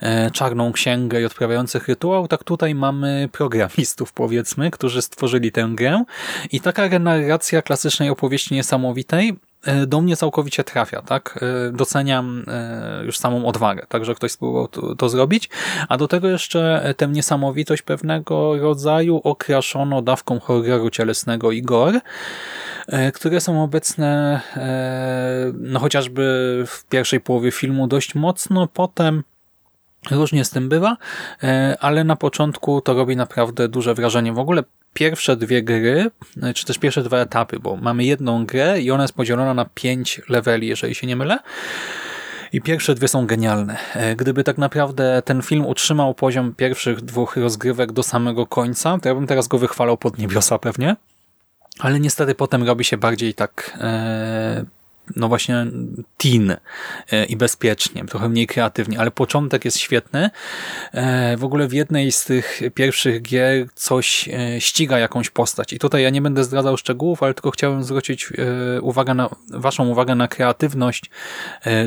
e, 0.00 0.30
czarną 0.30 0.72
księgę 0.72 1.20
i 1.20 1.24
odprawiających 1.24 1.88
rytuał, 1.88 2.28
tak 2.28 2.44
tutaj 2.44 2.74
mamy 2.74 3.28
programistów, 3.32 4.12
powiedzmy, 4.12 4.70
którzy 4.70 5.02
stworzyli 5.02 5.52
tę 5.52 5.68
grę. 5.72 6.04
I 6.52 6.60
taka 6.60 6.88
renarracja 6.88 7.62
klasycznej 7.62 8.10
opowieści 8.10 8.54
niesamowitej 8.54 9.36
do 9.86 10.00
mnie 10.00 10.16
całkowicie 10.16 10.64
trafia, 10.64 11.02
tak? 11.02 11.38
Doceniam 11.72 12.44
już 13.04 13.18
samą 13.18 13.46
odwagę, 13.46 13.86
tak, 13.88 14.04
że 14.04 14.14
ktoś 14.14 14.32
spróbował 14.32 14.68
to, 14.68 14.94
to 14.94 15.08
zrobić, 15.08 15.50
a 15.88 15.96
do 15.96 16.08
tego 16.08 16.28
jeszcze 16.28 16.94
tę 16.96 17.08
niesamowitość 17.08 17.82
pewnego 17.82 18.58
rodzaju 18.58 19.20
okraszono 19.24 20.02
dawką 20.02 20.40
horroru 20.40 20.90
cielesnego 20.90 21.52
i 21.52 21.62
gore, 21.62 22.00
E, 22.88 23.12
które 23.12 23.40
są 23.40 23.62
obecne 23.62 24.40
e, 24.56 25.52
no 25.58 25.80
chociażby 25.80 26.22
w 26.66 26.84
pierwszej 26.84 27.20
połowie 27.20 27.50
filmu 27.50 27.86
dość 27.86 28.14
mocno, 28.14 28.66
potem 28.66 29.22
Różnie 30.10 30.44
z 30.44 30.50
tym 30.50 30.68
bywa, 30.68 30.96
e, 31.42 31.76
ale 31.80 32.04
na 32.04 32.16
początku 32.16 32.80
to 32.80 32.94
robi 32.94 33.16
naprawdę 33.16 33.68
duże 33.68 33.94
wrażenie. 33.94 34.32
W 34.32 34.38
ogóle 34.38 34.62
pierwsze 34.98 35.36
dwie 35.36 35.62
gry, 35.62 36.10
czy 36.54 36.66
też 36.66 36.78
pierwsze 36.78 37.02
dwa 37.02 37.18
etapy, 37.18 37.58
bo 37.60 37.76
mamy 37.76 38.04
jedną 38.04 38.46
grę 38.46 38.80
i 38.80 38.90
ona 38.90 39.04
jest 39.04 39.14
podzielona 39.14 39.54
na 39.54 39.64
pięć 39.64 40.20
leveli, 40.28 40.66
jeżeli 40.66 40.94
się 40.94 41.06
nie 41.06 41.16
mylę. 41.16 41.38
I 42.52 42.60
pierwsze 42.60 42.94
dwie 42.94 43.08
są 43.08 43.26
genialne. 43.26 43.76
E, 43.94 44.16
gdyby 44.16 44.44
tak 44.44 44.58
naprawdę 44.58 45.22
ten 45.24 45.42
film 45.42 45.66
utrzymał 45.66 46.14
poziom 46.14 46.54
pierwszych 46.54 47.00
dwóch 47.00 47.36
rozgrywek 47.36 47.92
do 47.92 48.02
samego 48.02 48.46
końca, 48.46 48.98
to 48.98 49.08
ja 49.08 49.14
bym 49.14 49.26
teraz 49.26 49.48
go 49.48 49.58
wychwalał 49.58 49.96
pod 49.96 50.18
niebiosa 50.18 50.58
pewnie. 50.58 50.96
Ale 51.78 52.00
niestety 52.00 52.34
potem 52.34 52.62
robi 52.62 52.84
się 52.84 52.96
bardziej 52.96 53.34
tak 53.34 53.78
e, 53.80 54.64
no 55.16 55.28
właśnie 55.28 55.66
teen 56.16 56.56
e, 57.12 57.24
i 57.24 57.36
bezpiecznie, 57.36 58.04
trochę 58.04 58.28
mniej 58.28 58.46
kreatywnie, 58.46 59.00
ale 59.00 59.10
początek 59.10 59.64
jest 59.64 59.78
świetny. 59.78 60.30
E, 60.92 61.36
w 61.36 61.44
ogóle 61.44 61.68
w 61.68 61.72
jednej 61.72 62.12
z 62.12 62.24
tych 62.24 62.60
pierwszych 62.74 63.22
gier 63.22 63.66
coś 63.74 64.28
e, 64.28 64.60
ściga 64.60 64.98
jakąś 64.98 65.30
postać 65.30 65.72
i 65.72 65.78
tutaj 65.78 66.02
ja 66.02 66.10
nie 66.10 66.22
będę 66.22 66.44
zdradzał 66.44 66.76
szczegółów, 66.76 67.22
ale 67.22 67.34
tylko 67.34 67.50
chciałem 67.50 67.84
zwrócić 67.84 68.32
uwagę 68.82 69.14
na, 69.14 69.28
waszą 69.50 69.88
uwagę 69.88 70.14
na 70.14 70.28
kreatywność 70.28 71.10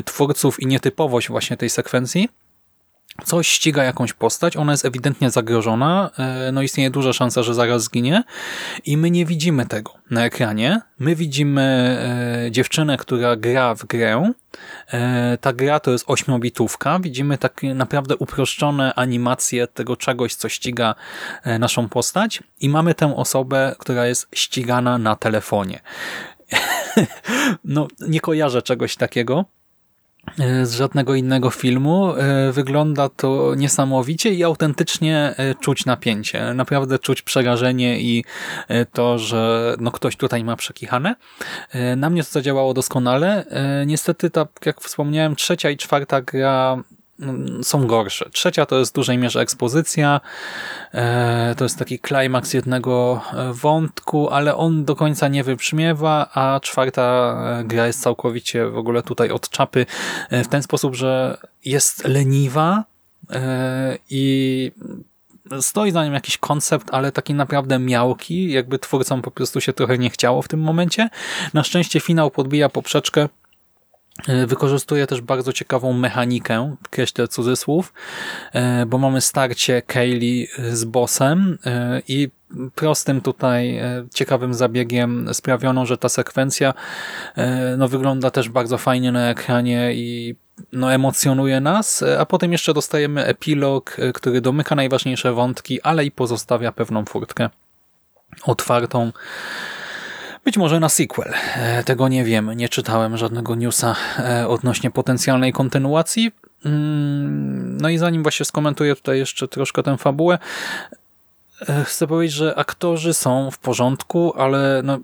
twórców 0.04 0.60
i 0.60 0.66
nietypowość 0.66 1.28
właśnie 1.28 1.56
tej 1.56 1.70
sekwencji 1.70 2.28
coś 3.24 3.48
ściga 3.48 3.84
jakąś 3.84 4.12
postać, 4.12 4.56
ona 4.56 4.72
jest 4.72 4.84
ewidentnie 4.84 5.30
zagrożona, 5.30 6.10
e, 6.18 6.52
no 6.52 6.62
istnieje 6.62 6.90
duża 6.90 7.12
szansa, 7.12 7.42
że 7.42 7.54
zaraz 7.54 7.82
zginie 7.82 8.22
i 8.84 8.96
my 8.96 9.10
nie 9.10 9.26
widzimy 9.26 9.66
tego 9.66 9.94
na 10.10 10.24
ekranie. 10.24 10.80
My 10.98 11.16
widzimy 11.16 11.62
e, 12.46 12.50
dziewczynę, 12.50 12.96
która 12.96 13.36
gra 13.36 13.74
w 13.74 13.84
grę. 13.84 14.32
E, 14.92 15.38
ta 15.40 15.52
gra 15.52 15.80
to 15.80 15.90
jest 15.90 16.04
ośmiobitówka. 16.08 16.98
Widzimy 16.98 17.38
tak 17.38 17.60
naprawdę 17.74 18.16
uproszczone 18.16 18.94
animacje 18.94 19.66
tego 19.66 19.96
czegoś, 19.96 20.34
co 20.34 20.48
ściga 20.48 20.94
naszą 21.58 21.88
postać 21.88 22.42
i 22.60 22.68
mamy 22.68 22.94
tę 22.94 23.16
osobę, 23.16 23.74
która 23.78 24.06
jest 24.06 24.28
ścigana 24.34 24.98
na 24.98 25.16
telefonie. 25.16 25.80
no, 27.64 27.88
nie 28.00 28.20
kojarzę 28.20 28.62
czegoś 28.62 28.96
takiego. 28.96 29.44
E, 30.38 30.66
z 30.66 30.74
żadnego 30.74 31.14
innego 31.14 31.50
filmu. 31.50 32.14
E, 32.16 32.52
wygląda 32.52 33.08
to 33.08 33.54
niesamowicie 33.54 34.30
i 34.34 34.44
autentycznie 34.44 35.34
e, 35.36 35.54
czuć 35.54 35.86
napięcie. 35.86 36.54
Naprawdę 36.54 36.98
czuć 36.98 37.22
przerażenie 37.22 38.00
i 38.00 38.24
to, 38.92 39.18
że 39.18 39.74
no 39.80 39.90
ktoś 39.90 40.16
tutaj 40.16 40.44
ma 40.44 40.56
przekichane. 40.56 41.16
Na 41.96 42.10
mnie 42.10 42.24
to 42.24 42.30
zadziałało 42.30 42.74
doskonale. 42.74 43.44
Niestety, 43.86 44.30
tak 44.30 44.48
jak 44.66 44.80
wspomniałem, 44.80 45.36
trzecia 45.36 45.70
i 45.70 45.76
czwarta 45.76 46.22
gra 46.22 46.82
są 47.62 47.86
gorsze. 47.86 48.30
Trzecia 48.30 48.66
to 48.66 48.78
jest 48.78 48.92
w 48.92 48.94
dużej 48.94 49.18
mierze 49.18 49.40
ekspozycja, 49.40 50.20
e, 50.94 51.54
to 51.58 51.64
jest 51.64 51.78
taki 51.78 51.98
klimaks 51.98 52.54
jednego 52.54 53.20
e, 53.32 53.52
wątku, 53.52 54.30
ale 54.30 54.56
on 54.56 54.84
do 54.84 54.96
końca 54.96 55.28
nie 55.28 55.44
wybrzmiewa, 55.44 56.30
a 56.34 56.60
czwarta 56.60 57.36
e, 57.60 57.64
gra 57.64 57.86
jest 57.86 58.02
całkowicie 58.02 58.66
w 58.66 58.76
ogóle 58.76 59.02
tutaj 59.02 59.30
od 59.30 59.48
czapy 59.48 59.86
w 60.30 60.48
ten 60.48 60.62
sposób, 60.62 60.94
że 60.94 61.38
jest 61.64 62.04
leniwa 62.08 62.84
i 64.10 64.72
stoi 65.60 65.92
za 65.92 66.04
nim 66.04 66.14
jakiś 66.14 66.38
koncept, 66.38 66.88
ale 66.92 67.12
taki 67.12 67.34
naprawdę 67.34 67.78
miałki, 67.78 68.52
jakby 68.52 68.78
twórcom 68.78 69.22
po 69.22 69.30
prostu 69.30 69.60
się 69.60 69.72
trochę 69.72 69.98
nie 69.98 70.10
chciało 70.10 70.42
w 70.42 70.48
tym 70.48 70.60
momencie. 70.60 71.08
Na 71.54 71.64
szczęście 71.64 72.00
finał 72.00 72.30
podbija 72.30 72.68
poprzeczkę 72.68 73.28
wykorzystuje 74.46 75.06
też 75.06 75.20
bardzo 75.20 75.52
ciekawą 75.52 75.92
mechanikę, 75.92 76.76
kreślę 76.90 77.28
cudzysłów, 77.28 77.92
e, 78.52 78.86
bo 78.86 78.98
mamy 78.98 79.20
starcie 79.20 79.82
Kaylee 79.82 80.48
z 80.72 80.84
bossem 80.84 81.58
e, 81.66 82.02
i 82.08 82.28
prostym 82.74 83.20
tutaj 83.20 83.80
ciekawym 84.14 84.54
zabiegiem 84.54 85.34
sprawiono, 85.34 85.86
że 85.86 85.98
ta 85.98 86.08
sekwencja 86.08 86.74
no, 87.78 87.88
wygląda 87.88 88.30
też 88.30 88.48
bardzo 88.48 88.78
fajnie 88.78 89.12
na 89.12 89.30
ekranie 89.30 89.94
i 89.94 90.34
no, 90.72 90.92
emocjonuje 90.92 91.60
nas, 91.60 92.04
a 92.18 92.26
potem 92.26 92.52
jeszcze 92.52 92.74
dostajemy 92.74 93.24
epilog, 93.24 93.96
który 94.14 94.40
domyka 94.40 94.74
najważniejsze 94.74 95.32
wątki, 95.32 95.82
ale 95.82 96.04
i 96.04 96.10
pozostawia 96.10 96.72
pewną 96.72 97.04
furtkę 97.04 97.48
otwartą 98.44 99.12
być 100.44 100.56
może 100.56 100.80
na 100.80 100.88
sequel. 100.88 101.32
E, 101.56 101.84
tego 101.84 102.08
nie 102.08 102.24
wiem. 102.24 102.52
Nie 102.52 102.68
czytałem 102.68 103.16
żadnego 103.16 103.54
newsa 103.54 103.96
e, 104.18 104.48
odnośnie 104.48 104.90
potencjalnej 104.90 105.52
kontynuacji. 105.52 106.32
Mm, 106.64 107.76
no 107.80 107.88
i 107.88 107.98
zanim 107.98 108.22
właśnie 108.22 108.46
skomentuję 108.46 108.96
tutaj 108.96 109.18
jeszcze 109.18 109.48
troszkę 109.48 109.82
tę 109.82 109.98
fabułę, 109.98 110.38
e, 111.68 111.84
chcę 111.84 112.06
powiedzieć, 112.06 112.36
że 112.36 112.54
aktorzy 112.58 113.14
są 113.14 113.50
w 113.50 113.58
porządku, 113.58 114.32
ale 114.36 114.80
no, 114.84 114.98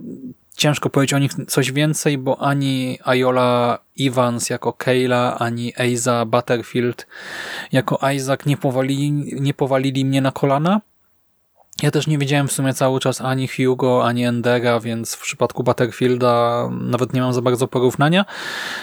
ciężko 0.56 0.90
powiedzieć 0.90 1.14
o 1.14 1.18
nich 1.18 1.32
coś 1.48 1.72
więcej, 1.72 2.18
bo 2.18 2.40
ani 2.40 2.98
Ayola 3.04 3.78
Evans 4.00 4.50
jako 4.50 4.72
Kayla, 4.72 5.38
ani 5.38 5.72
Eiza 5.76 6.24
Butterfield 6.24 7.06
jako 7.72 8.10
Isaac 8.10 8.46
nie 8.46 8.56
powalili, 8.56 9.12
nie 9.40 9.54
powalili 9.54 10.04
mnie 10.04 10.20
na 10.20 10.32
kolana. 10.32 10.80
Ja 11.82 11.90
też 11.90 12.06
nie 12.06 12.18
widziałem 12.18 12.48
w 12.48 12.52
sumie 12.52 12.74
cały 12.74 13.00
czas 13.00 13.20
ani 13.20 13.48
Hugo, 13.48 14.06
ani 14.06 14.24
Endera, 14.24 14.80
więc 14.80 15.14
w 15.14 15.22
przypadku 15.22 15.64
Butterfielda 15.64 16.68
nawet 16.80 17.12
nie 17.12 17.20
mam 17.20 17.32
za 17.32 17.42
bardzo 17.42 17.68
porównania. 17.68 18.24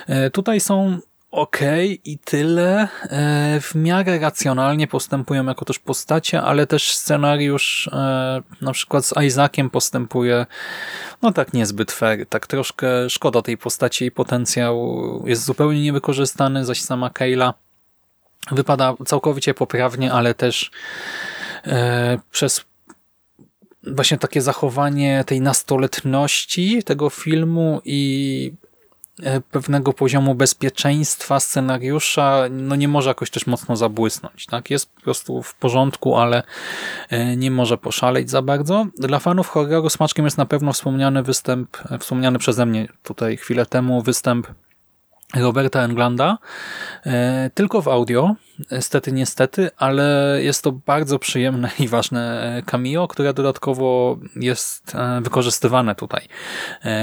E, 0.08 0.30
tutaj 0.30 0.60
są 0.60 1.00
ok 1.32 1.58
i 2.06 2.18
tyle. 2.18 2.88
E, 3.04 3.60
w 3.62 3.76
miarę 3.76 4.20
racjonalnie 4.20 4.88
postępują 4.88 5.46
jako 5.46 5.66
też 5.66 5.80
postacie, 5.80 6.42
ale 6.42 6.68
też 6.68 6.92
scenariusz 6.96 7.90
e, 7.94 8.42
na 8.62 8.72
przykład 8.72 9.06
z 9.06 9.14
Isaaciem 9.24 9.70
postępuje 9.70 10.46
no 11.22 11.32
tak 11.32 11.54
niezbyt 11.54 11.92
fair. 11.92 12.26
Tak 12.26 12.48
troszkę 12.48 13.10
szkoda 13.10 13.42
tej 13.42 13.58
postaci 13.58 14.06
i 14.06 14.12
potencjał 14.12 15.24
jest 15.26 15.46
zupełnie 15.46 15.82
niewykorzystany, 15.82 16.66
zaś 16.66 16.82
sama 16.82 17.10
Kayla 17.10 17.54
wypada 18.52 18.94
całkowicie 19.06 19.54
poprawnie, 19.54 20.14
ale 20.14 20.34
też 20.34 20.72
przez 22.32 22.66
właśnie 23.88 24.18
takie 24.18 24.42
zachowanie 24.42 25.24
tej 25.28 25.42
nastoletności 25.42 26.84
tego 26.84 27.10
filmu 27.10 27.82
i 27.86 28.54
e, 29.24 29.42
pewnego 29.42 29.94
poziomu 29.94 30.36
bezpieczeństwa 30.36 31.40
scenariusza 31.40 32.44
no 32.50 32.76
nie 32.76 32.88
może 32.88 33.10
jakoś 33.10 33.30
też 33.30 33.48
mocno 33.48 33.76
zabłysnąć. 33.76 34.46
Tak? 34.46 34.70
Jest 34.70 34.94
po 34.96 35.02
prostu 35.02 35.44
w 35.44 35.56
porządku, 35.56 36.18
ale 36.18 36.44
e, 37.10 37.38
nie 37.38 37.52
może 37.52 37.78
poszaleć 37.78 38.30
za 38.30 38.42
bardzo. 38.42 38.86
Dla 38.98 39.20
fanów 39.20 39.50
horroru 39.50 39.90
smaczkiem 39.90 40.26
jest 40.26 40.38
na 40.38 40.46
pewno 40.46 40.74
wspomniany 40.74 41.24
występ, 41.24 41.78
e, 41.92 42.00
wspomniany 42.00 42.40
przeze 42.40 42.66
mnie 42.66 42.88
tutaj 43.04 43.38
chwilę 43.38 43.66
temu 43.66 44.02
występ 44.02 44.48
Roberta 45.34 45.84
Englanda, 45.84 46.38
e, 47.06 47.50
tylko 47.54 47.82
w 47.82 47.88
audio, 47.88 48.36
stety 48.80 49.12
niestety, 49.12 49.70
ale 49.78 50.38
jest 50.42 50.64
to 50.64 50.72
bardzo 50.72 51.20
przyjemne 51.20 51.70
i 51.80 51.88
ważne 51.88 52.42
e, 52.58 52.62
cameo, 52.62 53.08
które 53.08 53.34
dodatkowo 53.34 54.18
jest 54.36 54.96
e, 54.96 55.22
wykorzystywane 55.22 55.96
tutaj 55.96 56.28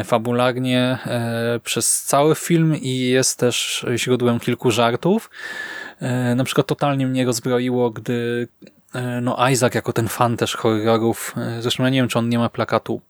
fabularnie 0.04 0.98
przez 1.64 2.02
cały 2.02 2.34
film 2.34 2.76
i 2.76 2.98
jest 2.98 3.38
też 3.38 3.86
źródłem 3.96 4.40
kilku 4.40 4.70
żartów. 4.70 5.30
Na 6.36 6.44
przykład 6.44 6.66
totalnie 6.66 7.06
mnie 7.06 7.24
rozbroiło, 7.24 7.90
gdy 7.90 8.48
no 9.22 9.48
Isaac 9.48 9.74
jako 9.74 9.92
ten 9.92 10.08
fan 10.08 10.36
też 10.36 10.56
horrorów, 10.56 11.34
zresztą 11.60 11.82
ja 11.82 11.88
nie 11.88 11.98
wiem, 11.98 12.08
czy 12.08 12.18
on 12.18 12.28
nie 12.28 12.38
ma 12.38 12.48
plakatu 12.48 13.00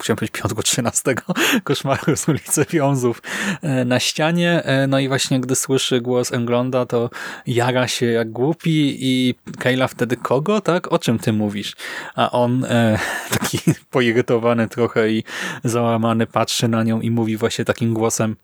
chciałem 0.00 0.16
powiedzieć 0.16 0.40
Piotrku 0.40 0.60
XIII, 0.60 1.16
koszmaru 1.64 2.16
z 2.16 2.28
ulicy 2.28 2.66
Wiązów 2.70 3.22
e, 3.62 3.84
na 3.84 4.00
ścianie. 4.00 4.62
E, 4.64 4.86
no 4.86 4.98
i 4.98 5.08
właśnie 5.08 5.40
gdy 5.40 5.56
słyszy 5.56 6.00
głos 6.00 6.32
Englonda, 6.32 6.86
to 6.86 7.10
jara 7.46 7.88
się 7.88 8.06
jak 8.06 8.30
głupi 8.30 8.96
i 9.00 9.34
Kayla 9.58 9.88
wtedy 9.88 10.16
kogo, 10.16 10.60
tak? 10.60 10.92
O 10.92 10.98
czym 10.98 11.18
ty 11.18 11.32
mówisz? 11.32 11.76
A 12.14 12.30
on 12.30 12.64
e, 12.64 12.98
taki 13.38 13.58
poirytowany 13.90 14.68
trochę 14.68 15.10
i 15.10 15.24
załamany 15.64 16.26
patrzy 16.26 16.68
na 16.68 16.82
nią 16.82 17.00
i 17.00 17.10
mówi 17.10 17.36
właśnie 17.36 17.64
takim 17.64 17.94
głosem 17.94 18.36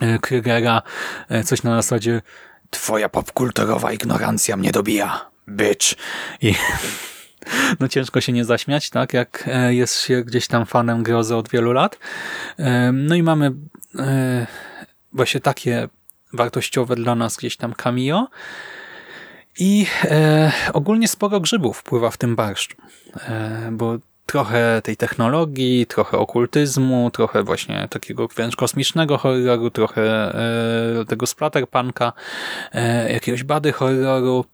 e, 0.00 0.18
Krygera 0.18 0.82
coś 1.44 1.62
na 1.62 1.76
zasadzie 1.82 2.22
twoja 2.70 3.08
popkulturowa 3.08 3.92
ignorancja 3.92 4.56
mnie 4.56 4.72
dobija, 4.72 5.30
bitch. 5.48 5.94
I 6.42 6.54
no 7.80 7.88
ciężko 7.88 8.20
się 8.20 8.32
nie 8.32 8.44
zaśmiać, 8.44 8.90
tak, 8.90 9.12
jak 9.12 9.44
e, 9.46 9.74
jest 9.74 10.00
się 10.00 10.22
gdzieś 10.24 10.46
tam 10.46 10.66
fanem 10.66 11.02
grozy 11.02 11.36
od 11.36 11.48
wielu 11.48 11.72
lat. 11.72 11.98
E, 12.58 12.92
no 12.92 13.14
i 13.14 13.22
mamy 13.22 13.52
e, 13.98 14.46
właśnie 15.12 15.40
takie 15.40 15.88
wartościowe 16.32 16.96
dla 16.96 17.14
nas 17.14 17.36
gdzieś 17.36 17.56
tam 17.56 17.74
cameo. 17.74 18.28
I 19.58 19.86
ogólnie 20.72 21.08
sporo 21.08 21.40
grzybów 21.40 21.82
pływa 21.82 22.10
w 22.10 22.16
tym 22.16 22.36
barszczu, 22.36 22.76
bo 23.72 23.98
trochę 24.26 24.82
tej 24.84 24.96
technologii, 24.96 25.86
trochę 25.86 26.18
okultyzmu, 26.18 27.10
trochę 27.10 27.42
właśnie 27.42 27.88
takiego 27.90 28.28
wręcz 28.28 28.56
kosmicznego 28.56 29.18
horroru, 29.18 29.70
trochę 29.70 30.34
tego 31.08 31.26
splatterpunka, 31.26 32.12
jakiegoś 33.08 33.44
bady 33.44 33.72
horroru, 33.72 34.44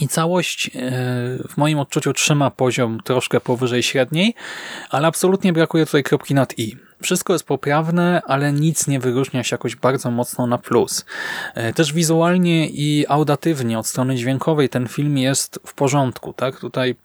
I 0.00 0.08
całość 0.08 0.66
e, 0.66 0.70
w 1.48 1.56
moim 1.56 1.78
odczuciu 1.78 2.12
trzyma 2.12 2.50
poziom 2.50 3.00
troszkę 3.04 3.40
powyżej 3.40 3.82
średniej, 3.82 4.34
ale 4.90 5.08
absolutnie 5.08 5.52
brakuje 5.52 5.86
tutaj 5.86 6.02
kropki 6.02 6.34
nad 6.34 6.58
i. 6.58 6.76
Wszystko 7.02 7.32
jest 7.32 7.46
poprawne, 7.46 8.22
ale 8.26 8.52
nic 8.52 8.86
nie 8.86 9.00
wyróżnia 9.00 9.44
się 9.44 9.54
jakoś 9.54 9.76
bardzo 9.76 10.10
mocno 10.10 10.46
na 10.46 10.58
plus. 10.58 11.04
E, 11.54 11.72
też 11.72 11.92
wizualnie 11.92 12.68
i 12.68 13.04
audatywnie 13.08 13.78
od 13.78 13.86
strony 13.86 14.16
dźwiękowej 14.16 14.68
ten 14.68 14.88
film 14.88 15.18
jest 15.18 15.60
w 15.66 15.74
porządku. 15.74 16.32
tak? 16.32 16.60
Tutaj 16.60 16.96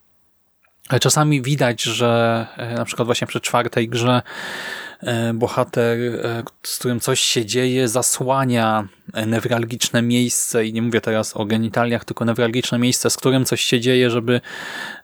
czasami 1.01 1.41
widać, 1.41 1.83
że 1.83 2.45
e, 2.57 2.73
na 2.73 2.85
przykład 2.85 3.05
właśnie 3.05 3.27
przy 3.27 3.41
czwartej 3.41 3.89
grze 3.89 4.21
E, 4.21 4.88
bohater, 5.33 5.99
e, 5.99 6.43
z 6.63 6.79
którym 6.79 6.99
coś 6.99 7.19
się 7.19 7.45
dzieje, 7.45 7.87
zasłania 7.87 8.87
newralgiczne 9.27 10.01
miejsce 10.01 10.65
i 10.65 10.73
nie 10.73 10.81
mówię 10.81 11.01
teraz 11.01 11.37
o 11.37 11.45
genitaliach, 11.45 12.05
tylko 12.05 12.25
newralgiczne 12.25 12.79
miejsce, 12.79 13.09
z 13.09 13.17
którym 13.17 13.45
coś 13.45 13.61
się 13.61 13.79
dzieje, 13.79 14.09
żeby 14.09 14.41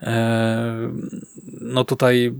e, 0.01 0.91
no 1.61 1.83
tutaj 1.83 2.33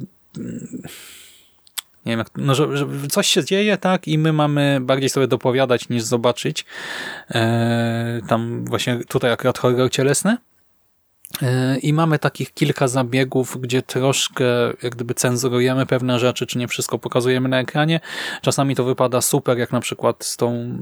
nie 2.06 2.12
wiem, 2.12 2.20
jak, 2.20 2.30
no, 2.38 2.56
że, 2.56 2.78
że, 2.78 2.88
coś 3.10 3.28
się 3.28 3.44
dzieje, 3.44 3.78
tak, 3.78 4.08
i 4.08 4.18
my 4.18 4.34
mamy 4.34 4.78
bardziej 4.82 5.10
sobie 5.10 5.28
dopowiadać 5.28 5.90
niż 5.90 6.04
zobaczyć. 6.04 6.66
E, 7.32 8.22
tam 8.28 8.66
właśnie 8.66 9.00
tutaj 9.08 9.32
akurat 9.32 9.58
horror 9.58 9.92
cielesny. 9.92 10.38
I 11.82 11.94
mamy 11.94 12.20
takich 12.20 12.54
kilka 12.54 12.88
zabiegów, 12.88 13.62
gdzie 13.62 13.82
troszkę 13.82 14.46
jak 14.84 14.96
gdyby 14.96 15.14
cenzurujemy 15.14 15.86
pewne 15.86 16.20
rzeczy, 16.20 16.46
czy 16.48 16.58
nie 16.58 16.68
wszystko 16.68 17.00
pokazujemy 17.00 17.50
na 17.50 17.60
ekranie. 17.60 18.00
Czasami 18.42 18.76
to 18.76 18.84
wypada 18.84 19.22
super, 19.22 19.58
jak 19.58 19.72
na 19.72 19.80
przykład 19.80 20.26
z 20.26 20.38
tą 20.38 20.78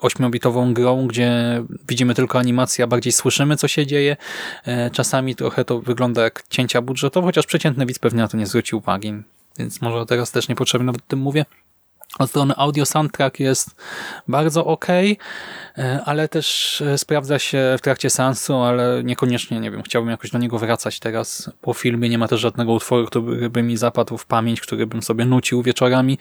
ośmiobitową 0.00 0.74
grą, 0.74 1.06
gdzie 1.06 1.62
widzimy 1.88 2.14
tylko 2.14 2.38
animację, 2.38 2.84
a 2.84 2.86
bardziej 2.86 3.12
słyszymy, 3.12 3.56
co 3.56 3.68
się 3.68 3.86
dzieje. 3.86 4.16
E, 4.64 4.90
czasami 4.90 5.36
trochę 5.36 5.64
to 5.64 5.80
wygląda 5.80 6.22
jak 6.22 6.44
cięcia 6.48 6.82
budżetowe, 6.82 7.26
chociaż 7.26 7.46
przeciętny 7.46 7.86
widz 7.86 7.98
pewnie 7.98 8.22
na 8.22 8.28
to 8.28 8.36
nie 8.36 8.46
zwróci 8.46 8.76
uwagi, 8.76 9.14
więc 9.58 9.80
może 9.80 10.06
teraz 10.06 10.30
też 10.30 10.48
niepotrzebnie 10.48 10.86
nawet 10.86 11.02
o 11.02 11.08
tym 11.08 11.18
mówię. 11.18 11.44
Od 12.18 12.30
strony 12.30 12.54
audio 12.56 12.86
soundtrack 12.86 13.40
jest 13.40 13.70
bardzo 14.28 14.64
ok, 14.64 14.86
e, 14.90 15.16
ale 16.04 16.28
też 16.28 16.80
e, 16.80 16.98
sprawdza 16.98 17.38
się 17.38 17.74
w 17.78 17.80
trakcie 17.80 18.10
seansu, 18.10 18.56
ale 18.56 19.04
niekoniecznie, 19.04 19.60
nie 19.60 19.70
wiem, 19.70 19.82
chciałbym 19.82 20.10
jakoś 20.10 20.30
do 20.30 20.38
niego 20.38 20.58
wracać 20.58 20.98
teraz 20.98 21.50
po 21.60 21.74
filmie. 21.74 22.08
Nie 22.08 22.18
ma 22.18 22.28
też 22.28 22.40
żadnego 22.40 22.72
utworu, 22.72 23.06
który 23.06 23.50
by 23.50 23.62
mi 23.62 23.76
zapadł 23.76 24.18
w 24.18 24.26
pamięć, 24.26 24.60
który 24.60 24.86
bym 24.86 25.02
sobie 25.02 25.24
nucił 25.24 25.62
wieczorami. 25.62 26.18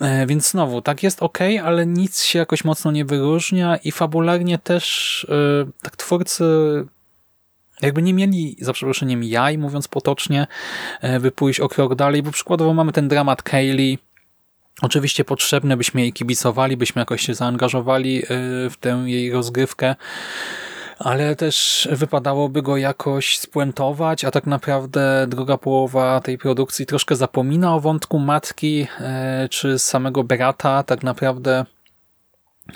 E, 0.00 0.26
więc 0.26 0.50
znowu, 0.50 0.82
tak 0.82 1.02
jest 1.02 1.22
ok, 1.22 1.38
ale 1.64 1.86
nic 1.86 2.22
się 2.22 2.38
jakoś 2.38 2.64
mocno 2.64 2.90
nie 2.90 3.04
wyróżnia 3.04 3.76
i 3.76 3.92
fabularnie 3.92 4.58
też 4.58 5.26
tak 5.82 5.96
twórcy 5.96 6.44
jakby 7.82 8.02
nie 8.02 8.14
mieli, 8.14 8.56
za 8.60 8.72
przeproszeniem, 8.72 9.24
jaj, 9.24 9.58
mówiąc 9.58 9.88
potocznie, 9.88 10.46
by 11.20 11.32
pójść 11.32 11.60
o 11.60 11.68
krok 11.68 11.94
dalej, 11.94 12.22
bo 12.22 12.30
przykładowo 12.30 12.74
mamy 12.74 12.92
ten 12.92 13.08
dramat 13.08 13.42
Kaylee, 13.42 13.98
Oczywiście 14.82 15.24
potrzebne, 15.24 15.76
byśmy 15.76 16.00
jej 16.00 16.12
kibicowali, 16.12 16.76
byśmy 16.76 17.00
jakoś 17.00 17.22
się 17.22 17.34
zaangażowali 17.34 18.22
y, 18.22 18.26
w 18.70 18.76
tę 18.80 19.02
jej 19.06 19.32
rozgrywkę, 19.32 19.94
ale 20.98 21.36
też 21.36 21.88
wypadałoby 21.92 22.62
go 22.62 22.76
jakoś 22.76 23.38
spuentować, 23.38 24.24
a 24.24 24.30
tak 24.30 24.46
naprawdę 24.46 25.26
druga 25.28 25.58
połowa 25.58 26.20
tej 26.20 26.38
produkcji 26.38 26.86
troszkę 26.86 27.16
zapomina 27.16 27.74
o 27.74 27.80
wątku 27.80 28.18
matki 28.18 28.82
y, 29.44 29.48
czy 29.48 29.78
samego 29.78 30.24
brata. 30.24 30.82
Tak 30.82 31.02
naprawdę 31.02 31.64
y, 32.70 32.74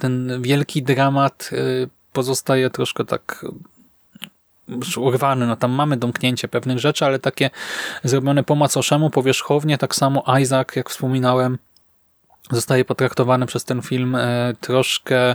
ten 0.00 0.42
wielki 0.42 0.82
dramat 0.82 1.50
pozostaje 2.12 2.70
troszkę 2.70 3.04
tak 3.04 3.44
urwany, 4.96 5.46
no 5.46 5.56
tam 5.56 5.70
mamy 5.70 5.96
domknięcie 5.96 6.48
pewnych 6.48 6.78
rzeczy, 6.78 7.04
ale 7.04 7.18
takie 7.18 7.50
zrobione 8.04 8.44
po 8.44 8.54
macoszemu, 8.54 9.10
powierzchownie, 9.10 9.78
tak 9.78 9.94
samo 9.94 10.24
Isaac, 10.40 10.76
jak 10.76 10.90
wspominałem, 10.90 11.58
zostaje 12.50 12.84
potraktowany 12.84 13.46
przez 13.46 13.64
ten 13.64 13.82
film 13.82 14.14
e, 14.14 14.52
troszkę 14.60 15.34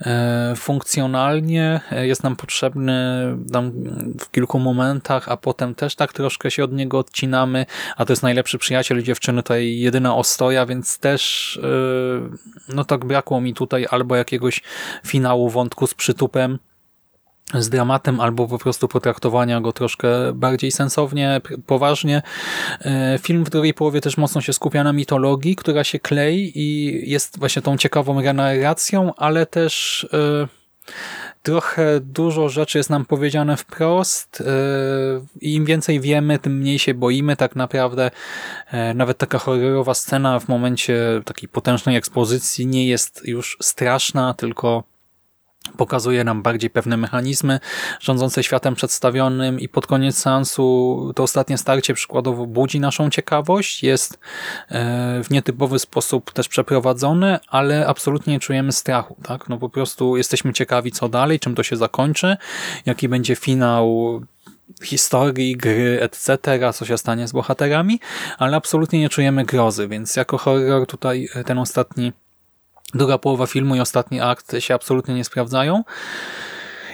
e, 0.00 0.54
funkcjonalnie, 0.56 1.80
e, 1.92 2.06
jest 2.06 2.22
nam 2.22 2.36
potrzebny 2.36 2.92
tam 3.52 3.72
w 4.20 4.30
kilku 4.30 4.58
momentach, 4.58 5.28
a 5.28 5.36
potem 5.36 5.74
też 5.74 5.94
tak 5.94 6.12
troszkę 6.12 6.50
się 6.50 6.64
od 6.64 6.72
niego 6.72 6.98
odcinamy, 6.98 7.66
a 7.96 8.04
to 8.04 8.12
jest 8.12 8.22
najlepszy 8.22 8.58
przyjaciel 8.58 9.02
dziewczyny, 9.02 9.42
tutaj 9.42 9.78
jedyna 9.78 10.16
ostoja, 10.16 10.66
więc 10.66 10.98
też 10.98 11.58
no 12.68 12.84
tak 12.84 13.04
brakło 13.04 13.40
mi 13.40 13.54
tutaj 13.54 13.86
albo 13.90 14.16
jakiegoś 14.16 14.62
finału 15.06 15.48
wątku 15.48 15.86
z 15.86 15.94
przytupem, 15.94 16.58
z 17.58 17.68
dramatem 17.68 18.20
albo 18.20 18.48
po 18.48 18.58
prostu 18.58 18.88
potraktowania 18.88 19.60
go 19.60 19.72
troszkę 19.72 20.32
bardziej 20.32 20.72
sensownie, 20.72 21.40
poważnie. 21.66 22.22
E, 22.80 23.18
film 23.22 23.44
w 23.44 23.50
drugiej 23.50 23.74
połowie 23.74 24.00
też 24.00 24.16
mocno 24.16 24.40
się 24.40 24.52
skupia 24.52 24.84
na 24.84 24.92
mitologii, 24.92 25.56
która 25.56 25.84
się 25.84 25.98
klei 25.98 26.52
i 26.54 27.00
jest 27.10 27.38
właśnie 27.38 27.62
tą 27.62 27.76
ciekawą 27.76 28.22
renarracją, 28.22 29.14
ale 29.14 29.46
też 29.46 30.06
e, 30.12 30.48
trochę 31.42 32.00
dużo 32.00 32.48
rzeczy 32.48 32.78
jest 32.78 32.90
nam 32.90 33.04
powiedziane 33.04 33.56
wprost 33.56 34.40
e, 34.40 34.44
i 35.40 35.54
im 35.54 35.64
więcej 35.64 36.00
wiemy, 36.00 36.38
tym 36.38 36.58
mniej 36.58 36.78
się 36.78 36.94
boimy 36.94 37.36
tak 37.36 37.56
naprawdę. 37.56 38.10
Nawet 38.94 39.18
taka 39.18 39.38
horrorowa 39.38 39.94
scena 39.94 40.40
w 40.40 40.48
momencie 40.48 41.22
takiej 41.24 41.48
potężnej 41.48 41.96
ekspozycji 41.96 42.66
nie 42.66 42.86
jest 42.86 43.22
już 43.24 43.56
straszna, 43.60 44.34
tylko 44.34 44.89
pokazuje 45.76 46.24
nam 46.24 46.42
bardziej 46.42 46.70
pewne 46.70 46.96
mechanizmy 46.96 47.60
rządzące 48.00 48.42
światem 48.42 48.74
przedstawionym 48.74 49.60
i 49.60 49.68
pod 49.68 49.86
koniec 49.86 50.18
seansu 50.18 51.12
to 51.16 51.22
ostatnie 51.22 51.58
starcie 51.58 51.94
przykładowo 51.94 52.46
budzi 52.46 52.80
naszą 52.80 53.10
ciekawość, 53.10 53.82
jest 53.82 54.18
e, 54.68 55.24
w 55.24 55.30
nietypowy 55.30 55.78
sposób 55.78 56.32
też 56.32 56.48
przeprowadzone, 56.48 57.40
ale 57.48 57.86
absolutnie 57.86 58.32
nie 58.32 58.40
czujemy 58.40 58.72
strachu. 58.72 59.16
tak? 59.22 59.48
No 59.48 59.58
po 59.58 59.68
prostu 59.68 60.16
jesteśmy 60.16 60.52
ciekawi 60.52 60.92
co 60.92 61.08
dalej, 61.08 61.40
czym 61.40 61.54
to 61.54 61.62
się 61.62 61.76
zakończy, 61.76 62.36
jaki 62.86 63.08
będzie 63.08 63.36
finał 63.36 64.20
historii, 64.82 65.56
gry, 65.56 65.98
etc., 66.00 66.38
co 66.74 66.84
się 66.84 66.98
stanie 66.98 67.28
z 67.28 67.32
bohaterami, 67.32 68.00
ale 68.38 68.56
absolutnie 68.56 69.00
nie 69.00 69.08
czujemy 69.08 69.44
grozy, 69.44 69.88
więc 69.88 70.16
jako 70.16 70.38
horror 70.38 70.86
tutaj 70.86 71.28
ten 71.46 71.58
ostatni 71.58 72.12
Druga 72.94 73.18
połowa 73.18 73.46
filmu 73.46 73.76
i 73.76 73.80
ostatni 73.80 74.20
akt 74.20 74.52
się 74.58 74.74
absolutnie 74.74 75.14
nie 75.14 75.24
sprawdzają. 75.24 75.84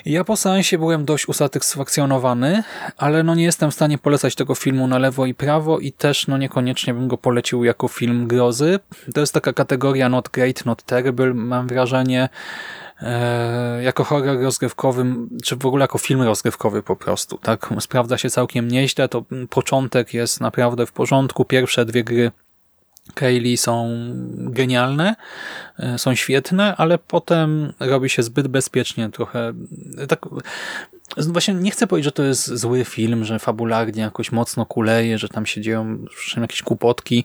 Ja 0.07 0.25
po 0.25 0.37
seansie 0.37 0.79
byłem 0.79 1.05
dość 1.05 1.29
usatysfakcjonowany, 1.29 2.63
ale 2.97 3.23
no 3.23 3.35
nie 3.35 3.45
jestem 3.45 3.71
w 3.71 3.75
stanie 3.75 3.99
polecać 3.99 4.35
tego 4.35 4.55
filmu 4.55 4.87
na 4.87 4.99
lewo 4.99 5.27
i 5.27 5.35
prawo 5.35 5.79
i 5.79 5.93
też 5.93 6.27
no 6.27 6.39
niekoniecznie 6.39 6.95
bym 6.95 7.09
go 7.09 7.19
polecił 7.19 7.65
jako 7.65 7.89
film 7.89 8.27
grozy. 8.27 8.79
To 9.15 9.21
jest 9.21 9.35
taka 9.35 9.53
kategoria 9.53 10.09
not 10.09 10.29
great, 10.29 10.67
not 10.67 10.83
terrible, 10.83 11.35
mam 11.35 11.67
wrażenie, 11.67 12.29
e, 13.03 13.83
jako 13.83 14.05
horror 14.05 14.43
rozgrywkowy, 14.43 15.05
czy 15.45 15.57
w 15.57 15.67
ogóle 15.67 15.83
jako 15.83 15.99
film 15.99 16.23
rozgrywkowy 16.23 16.83
po 16.83 16.97
prostu. 16.97 17.39
tak 17.39 17.69
Sprawdza 17.81 18.19
się 18.19 18.31
całkiem 18.31 18.69
nieźle, 18.69 19.09
to 19.09 19.25
początek 19.51 20.15
jest 20.15 20.41
naprawdę 20.41 20.87
w 20.87 20.93
porządku, 20.93 21.45
pierwsze 21.45 21.85
dwie 21.85 22.05
gry 22.05 22.31
Kaylee 23.15 23.57
są 23.57 23.91
genialne, 24.37 25.17
e, 25.79 25.99
są 25.99 26.15
świetne, 26.15 26.77
ale 26.77 26.99
potem 26.99 27.73
robi 27.81 28.09
się 28.09 28.23
zbyt 28.23 28.49
bezpiecznie, 28.49 29.11
trochę 29.11 29.53
tak 30.09 30.27
właśnie 31.17 31.55
nie 31.55 31.71
chcę 31.71 31.87
powiedzieć, 31.87 32.05
że 32.05 32.13
to 32.13 32.23
jest 32.23 32.47
zły 32.47 32.85
film, 32.85 33.25
że 33.25 33.39
fabularnie 33.39 34.03
jakoś 34.03 34.33
mocno 34.33 34.67
kuleje, 34.67 35.19
że 35.19 35.29
tam 35.29 35.47
się 35.47 35.61
dzieją 35.61 35.99
jakieś 36.37 36.63
kłopotki, 36.63 37.25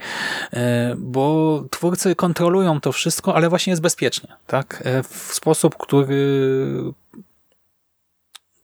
e, 0.54 0.96
bo 0.98 1.64
twórcy 1.72 2.16
kontrolują 2.16 2.82
to 2.82 2.92
wszystko, 2.92 3.36
ale 3.36 3.50
właśnie 3.50 3.72
jest 3.72 3.82
bezpiecznie, 3.82 4.30
tak? 4.48 4.84
E, 4.86 5.04
w 5.04 5.34
sposób, 5.34 5.78
który 5.78 6.94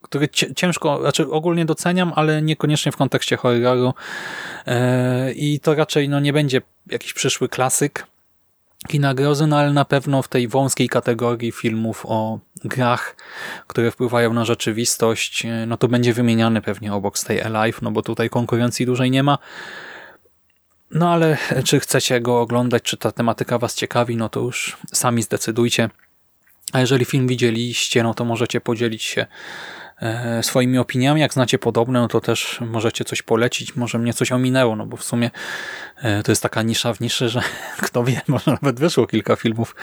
który 0.10 0.30
ciężko, 0.30 1.02
znaczy 1.02 1.32
ogólnie 1.32 1.65
doceniam, 1.65 2.13
ale 2.15 2.41
niekoniecznie 2.41 2.91
w 2.91 2.98
kontekście 2.98 3.38
horroru 3.38 3.93
i 5.36 5.60
to 5.60 5.76
raczej 5.76 6.10
no, 6.10 6.20
nie 6.20 6.34
będzie 6.34 6.62
jakiś 6.91 7.13
przyszły 7.13 7.50
klasyk 7.50 8.08
kina 8.88 9.13
grozy, 9.13 9.48
no 9.48 9.58
ale 9.58 9.74
na 9.74 9.86
pewno 9.86 10.22
w 10.22 10.28
tej 10.28 10.48
wąskiej 10.48 10.89
kategorii 10.89 11.52
filmów 11.52 12.06
o 12.08 12.39
grach, 12.65 13.15
które 13.67 13.91
wpływają 13.91 14.34
na 14.34 14.46
rzeczywistość, 14.46 15.43
no 15.67 15.78
to 15.78 15.88
będzie 15.88 16.13
wymieniany 16.13 16.62
pewnie 16.62 16.93
obok 16.93 17.20
Stay 17.20 17.46
Alive, 17.46 17.82
no 17.82 17.91
bo 17.91 18.02
tutaj 18.02 18.30
konkurencji 18.30 18.86
dużej 18.86 19.12
nie 19.12 19.24
ma. 19.24 19.38
No 20.91 21.10
ale 21.10 21.38
czy 21.65 21.80
chcecie 21.80 22.22
go 22.22 22.41
oglądać, 22.41 22.84
czy 22.84 22.98
ta 22.98 23.12
tematyka 23.12 23.58
was 23.58 23.76
ciekawi, 23.76 24.17
no 24.17 24.30
to 24.30 24.39
już 24.39 24.78
sami 24.93 25.24
zdecydujcie. 25.24 25.89
A 26.74 26.80
jeżeli 26.80 27.06
film 27.06 27.28
widzieliście, 27.28 28.04
no 28.04 28.13
to 28.13 28.26
możecie 28.26 28.62
podzielić 28.62 29.04
się 29.04 29.22
e, 29.22 29.28
swoimi 30.42 30.78
opiniami. 30.78 31.22
Jak 31.22 31.34
znacie 31.34 31.60
podobne, 31.60 32.00
no 32.00 32.08
to 32.08 32.22
też 32.22 32.60
możecie 32.62 33.06
coś 33.06 33.22
polecić. 33.22 33.76
Może 33.76 34.00
mnie 34.00 34.14
coś 34.14 34.32
ominęło, 34.32 34.76
no 34.76 34.86
bo 34.86 34.98
w 34.98 35.04
sumie 35.04 35.32
e, 36.02 36.24
to 36.24 36.32
jest 36.32 36.44
taka 36.44 36.62
nisza 36.62 36.94
w 36.94 37.00
niszy, 37.00 37.30
że 37.30 37.42
kto 37.86 38.04
wie, 38.04 38.22
może 38.28 38.52
nawet 38.52 38.80
wyszło 38.80 39.08
kilka 39.08 39.36
filmów 39.36 39.76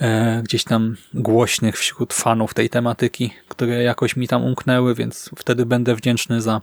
e, 0.00 0.42
gdzieś 0.44 0.64
tam 0.64 0.96
głośnych 1.14 1.78
wśród 1.78 2.12
fanów 2.12 2.54
tej 2.54 2.70
tematyki, 2.70 3.34
które 3.48 3.82
jakoś 3.82 4.16
mi 4.16 4.28
tam 4.28 4.44
umknęły, 4.44 4.94
więc 4.94 5.30
wtedy 5.36 5.66
będę 5.66 5.94
wdzięczny 5.94 6.42
za 6.42 6.60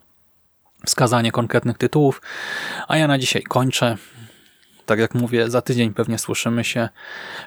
wskazanie 0.86 1.32
konkretnych 1.32 1.78
tytułów. 1.78 2.22
A 2.88 2.98
ja 2.98 3.08
na 3.08 3.18
dzisiaj 3.18 3.44
kończę. 3.44 3.98
Tak 4.86 5.00
jak 5.00 5.16
mówię, 5.16 5.50
za 5.50 5.62
tydzień 5.62 5.94
pewnie 5.94 6.18
słyszymy 6.18 6.64
się 6.64 6.90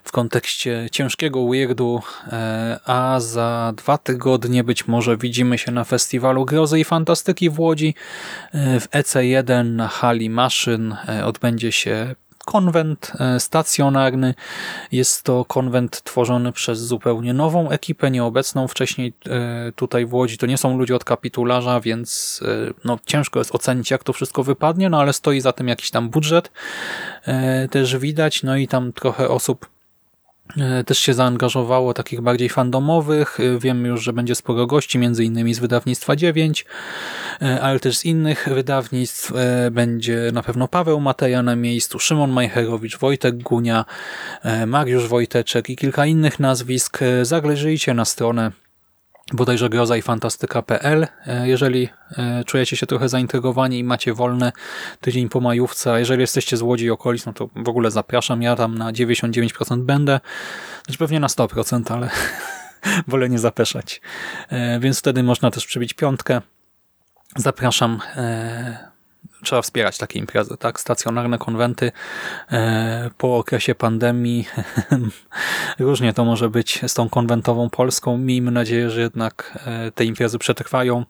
w 0.04 0.12
kontekście 0.12 0.88
ciężkiego 0.92 1.48
weirdu, 1.48 2.02
e, 2.32 2.80
a 2.86 3.20
za 3.20 3.72
dwa 3.76 3.98
tygodnie 3.98 4.64
być 4.64 4.88
może 4.88 5.16
widzimy 5.16 5.58
się 5.58 5.72
na 5.72 5.84
festiwalu 5.84 6.44
Grozy 6.44 6.80
i 6.80 6.84
Fantastyki 6.84 7.50
w 7.50 7.60
Łodzi. 7.60 7.94
E, 8.52 8.80
w 8.80 8.90
EC1 8.90 9.64
na 9.64 9.88
hali 9.88 10.30
maszyn 10.30 10.96
e, 11.08 11.26
odbędzie 11.26 11.72
się 11.72 12.14
konwent 12.44 13.12
e, 13.20 13.40
stacjonarny. 13.40 14.34
Jest 14.92 15.22
to 15.22 15.44
konwent 15.44 16.02
tworzony 16.02 16.52
przez 16.52 16.80
zupełnie 16.80 17.34
nową 17.34 17.70
ekipę, 17.70 18.10
nieobecną 18.10 18.68
wcześniej 18.68 19.12
e, 19.26 19.72
tutaj 19.72 20.06
w 20.06 20.14
Łodzi. 20.14 20.38
To 20.38 20.46
nie 20.46 20.58
są 20.58 20.78
ludzie 20.78 20.96
od 20.96 21.04
kapitularza, 21.04 21.80
więc 21.80 22.40
e, 22.44 22.72
no, 22.84 22.98
ciężko 23.06 23.38
jest 23.38 23.54
ocenić, 23.54 23.90
jak 23.90 24.04
to 24.04 24.12
wszystko 24.12 24.42
wypadnie, 24.42 24.90
no 24.90 25.00
ale 25.00 25.12
stoi 25.12 25.40
za 25.40 25.52
tym 25.52 25.68
jakiś 25.68 25.90
tam 25.90 26.08
budżet. 26.08 26.50
Też 27.70 27.96
widać, 27.96 28.42
no 28.42 28.56
i 28.56 28.68
tam 28.68 28.92
trochę 28.92 29.28
osób 29.28 29.73
też 30.86 30.98
się 30.98 31.14
zaangażowało 31.14 31.94
takich 31.94 32.20
bardziej 32.20 32.48
fandomowych. 32.48 33.40
E, 33.40 33.58
wiem 33.58 33.84
już, 33.84 34.02
że 34.02 34.12
będzie 34.12 34.34
sporo 34.34 34.66
gości, 34.66 34.98
między 34.98 35.24
innymi 35.24 35.54
z 35.54 35.58
wydawnictwa 35.58 36.16
9, 36.16 36.66
e, 37.42 37.60
ale 37.60 37.80
też 37.80 37.98
z 37.98 38.04
innych 38.04 38.48
wydawnictw. 38.54 39.32
Będzie 39.70 40.30
na 40.32 40.42
pewno 40.42 40.68
Paweł 40.68 41.00
Mateja 41.00 41.42
na 41.42 41.56
miejscu, 41.56 41.98
Szymon 41.98 42.30
Majcherowicz, 42.30 42.98
Wojtek 42.98 43.42
Gunia, 43.42 43.84
Mariusz 44.66 45.08
Wojteczek 45.08 45.70
i 45.70 45.76
kilka 45.76 46.06
innych 46.06 46.40
nazwisk. 46.40 46.98
Zagryźcie 47.22 47.94
na 47.94 48.04
stronę 48.04 48.63
bodajże 49.32 49.68
groza 49.68 49.96
i 49.96 50.02
fantastyka.pl. 50.02 51.06
E, 51.26 51.48
jeżeli 51.48 51.88
e, 52.18 52.44
czujecie 52.44 52.76
się 52.76 52.86
trochę 52.86 53.08
zaintrygowani 53.08 53.78
i 53.78 53.84
macie 53.84 54.14
wolne 54.14 54.52
tydzień 55.00 55.28
po 55.28 55.40
majówce, 55.40 55.92
a 55.92 55.98
jeżeli 55.98 56.20
jesteście 56.20 56.56
z 56.56 56.62
Łodzi 56.62 56.84
i 56.84 56.90
okolic, 56.90 57.26
no 57.26 57.32
to 57.32 57.48
w 57.56 57.68
ogóle 57.68 57.90
zapraszam. 57.90 58.42
Ja 58.42 58.56
tam 58.56 58.78
na 58.78 58.92
99% 58.92 59.80
będę, 59.80 60.20
znaczy 60.84 60.98
pewnie 60.98 61.20
na 61.20 61.26
100%, 61.26 61.92
ale 61.92 62.10
wolę 63.08 63.28
nie 63.28 63.38
zapeszać. 63.38 64.00
E, 64.48 64.80
więc 64.80 64.98
wtedy 64.98 65.22
można 65.22 65.50
też 65.50 65.66
przybić 65.66 65.94
piątkę. 65.94 66.40
Zapraszam 67.36 68.00
trzeba 69.44 69.62
wspierać 69.62 69.98
takie 69.98 70.18
imprezy, 70.18 70.56
tak? 70.56 70.80
Stacjonarne 70.80 71.38
konwenty 71.38 71.92
e, 72.52 73.10
po 73.18 73.36
okresie 73.36 73.74
pandemii. 73.74 74.48
Różnie 75.78 76.12
to 76.12 76.24
może 76.24 76.50
być 76.50 76.80
z 76.86 76.94
tą 76.94 77.08
konwentową 77.08 77.70
Polską. 77.70 78.18
Miejmy 78.18 78.50
nadzieję, 78.50 78.90
że 78.90 79.00
jednak 79.00 79.58
e, 79.66 79.92
te 79.92 80.04
imprezy 80.04 80.38
przetrwają. 80.38 81.04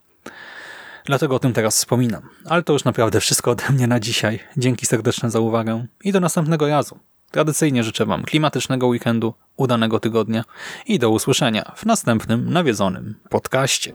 Dlatego 1.04 1.34
o 1.34 1.38
tym 1.38 1.52
teraz 1.52 1.76
wspominam. 1.76 2.22
Ale 2.44 2.62
to 2.62 2.72
już 2.72 2.84
naprawdę 2.84 3.20
wszystko 3.20 3.50
ode 3.50 3.64
mnie 3.70 3.86
na 3.86 4.00
dzisiaj. 4.00 4.40
Dzięki 4.56 4.86
serdeczne 4.86 5.30
za 5.30 5.40
uwagę 5.40 5.86
i 6.04 6.12
do 6.12 6.20
następnego 6.20 6.68
razu. 6.68 6.98
Tradycyjnie 7.30 7.84
życzę 7.84 8.06
Wam 8.06 8.22
klimatycznego 8.22 8.86
weekendu, 8.86 9.34
udanego 9.56 10.00
tygodnia 10.00 10.44
i 10.86 10.98
do 10.98 11.10
usłyszenia 11.10 11.72
w 11.76 11.86
następnym 11.86 12.52
nawiedzonym 12.52 13.14
podcaście. 13.28 13.92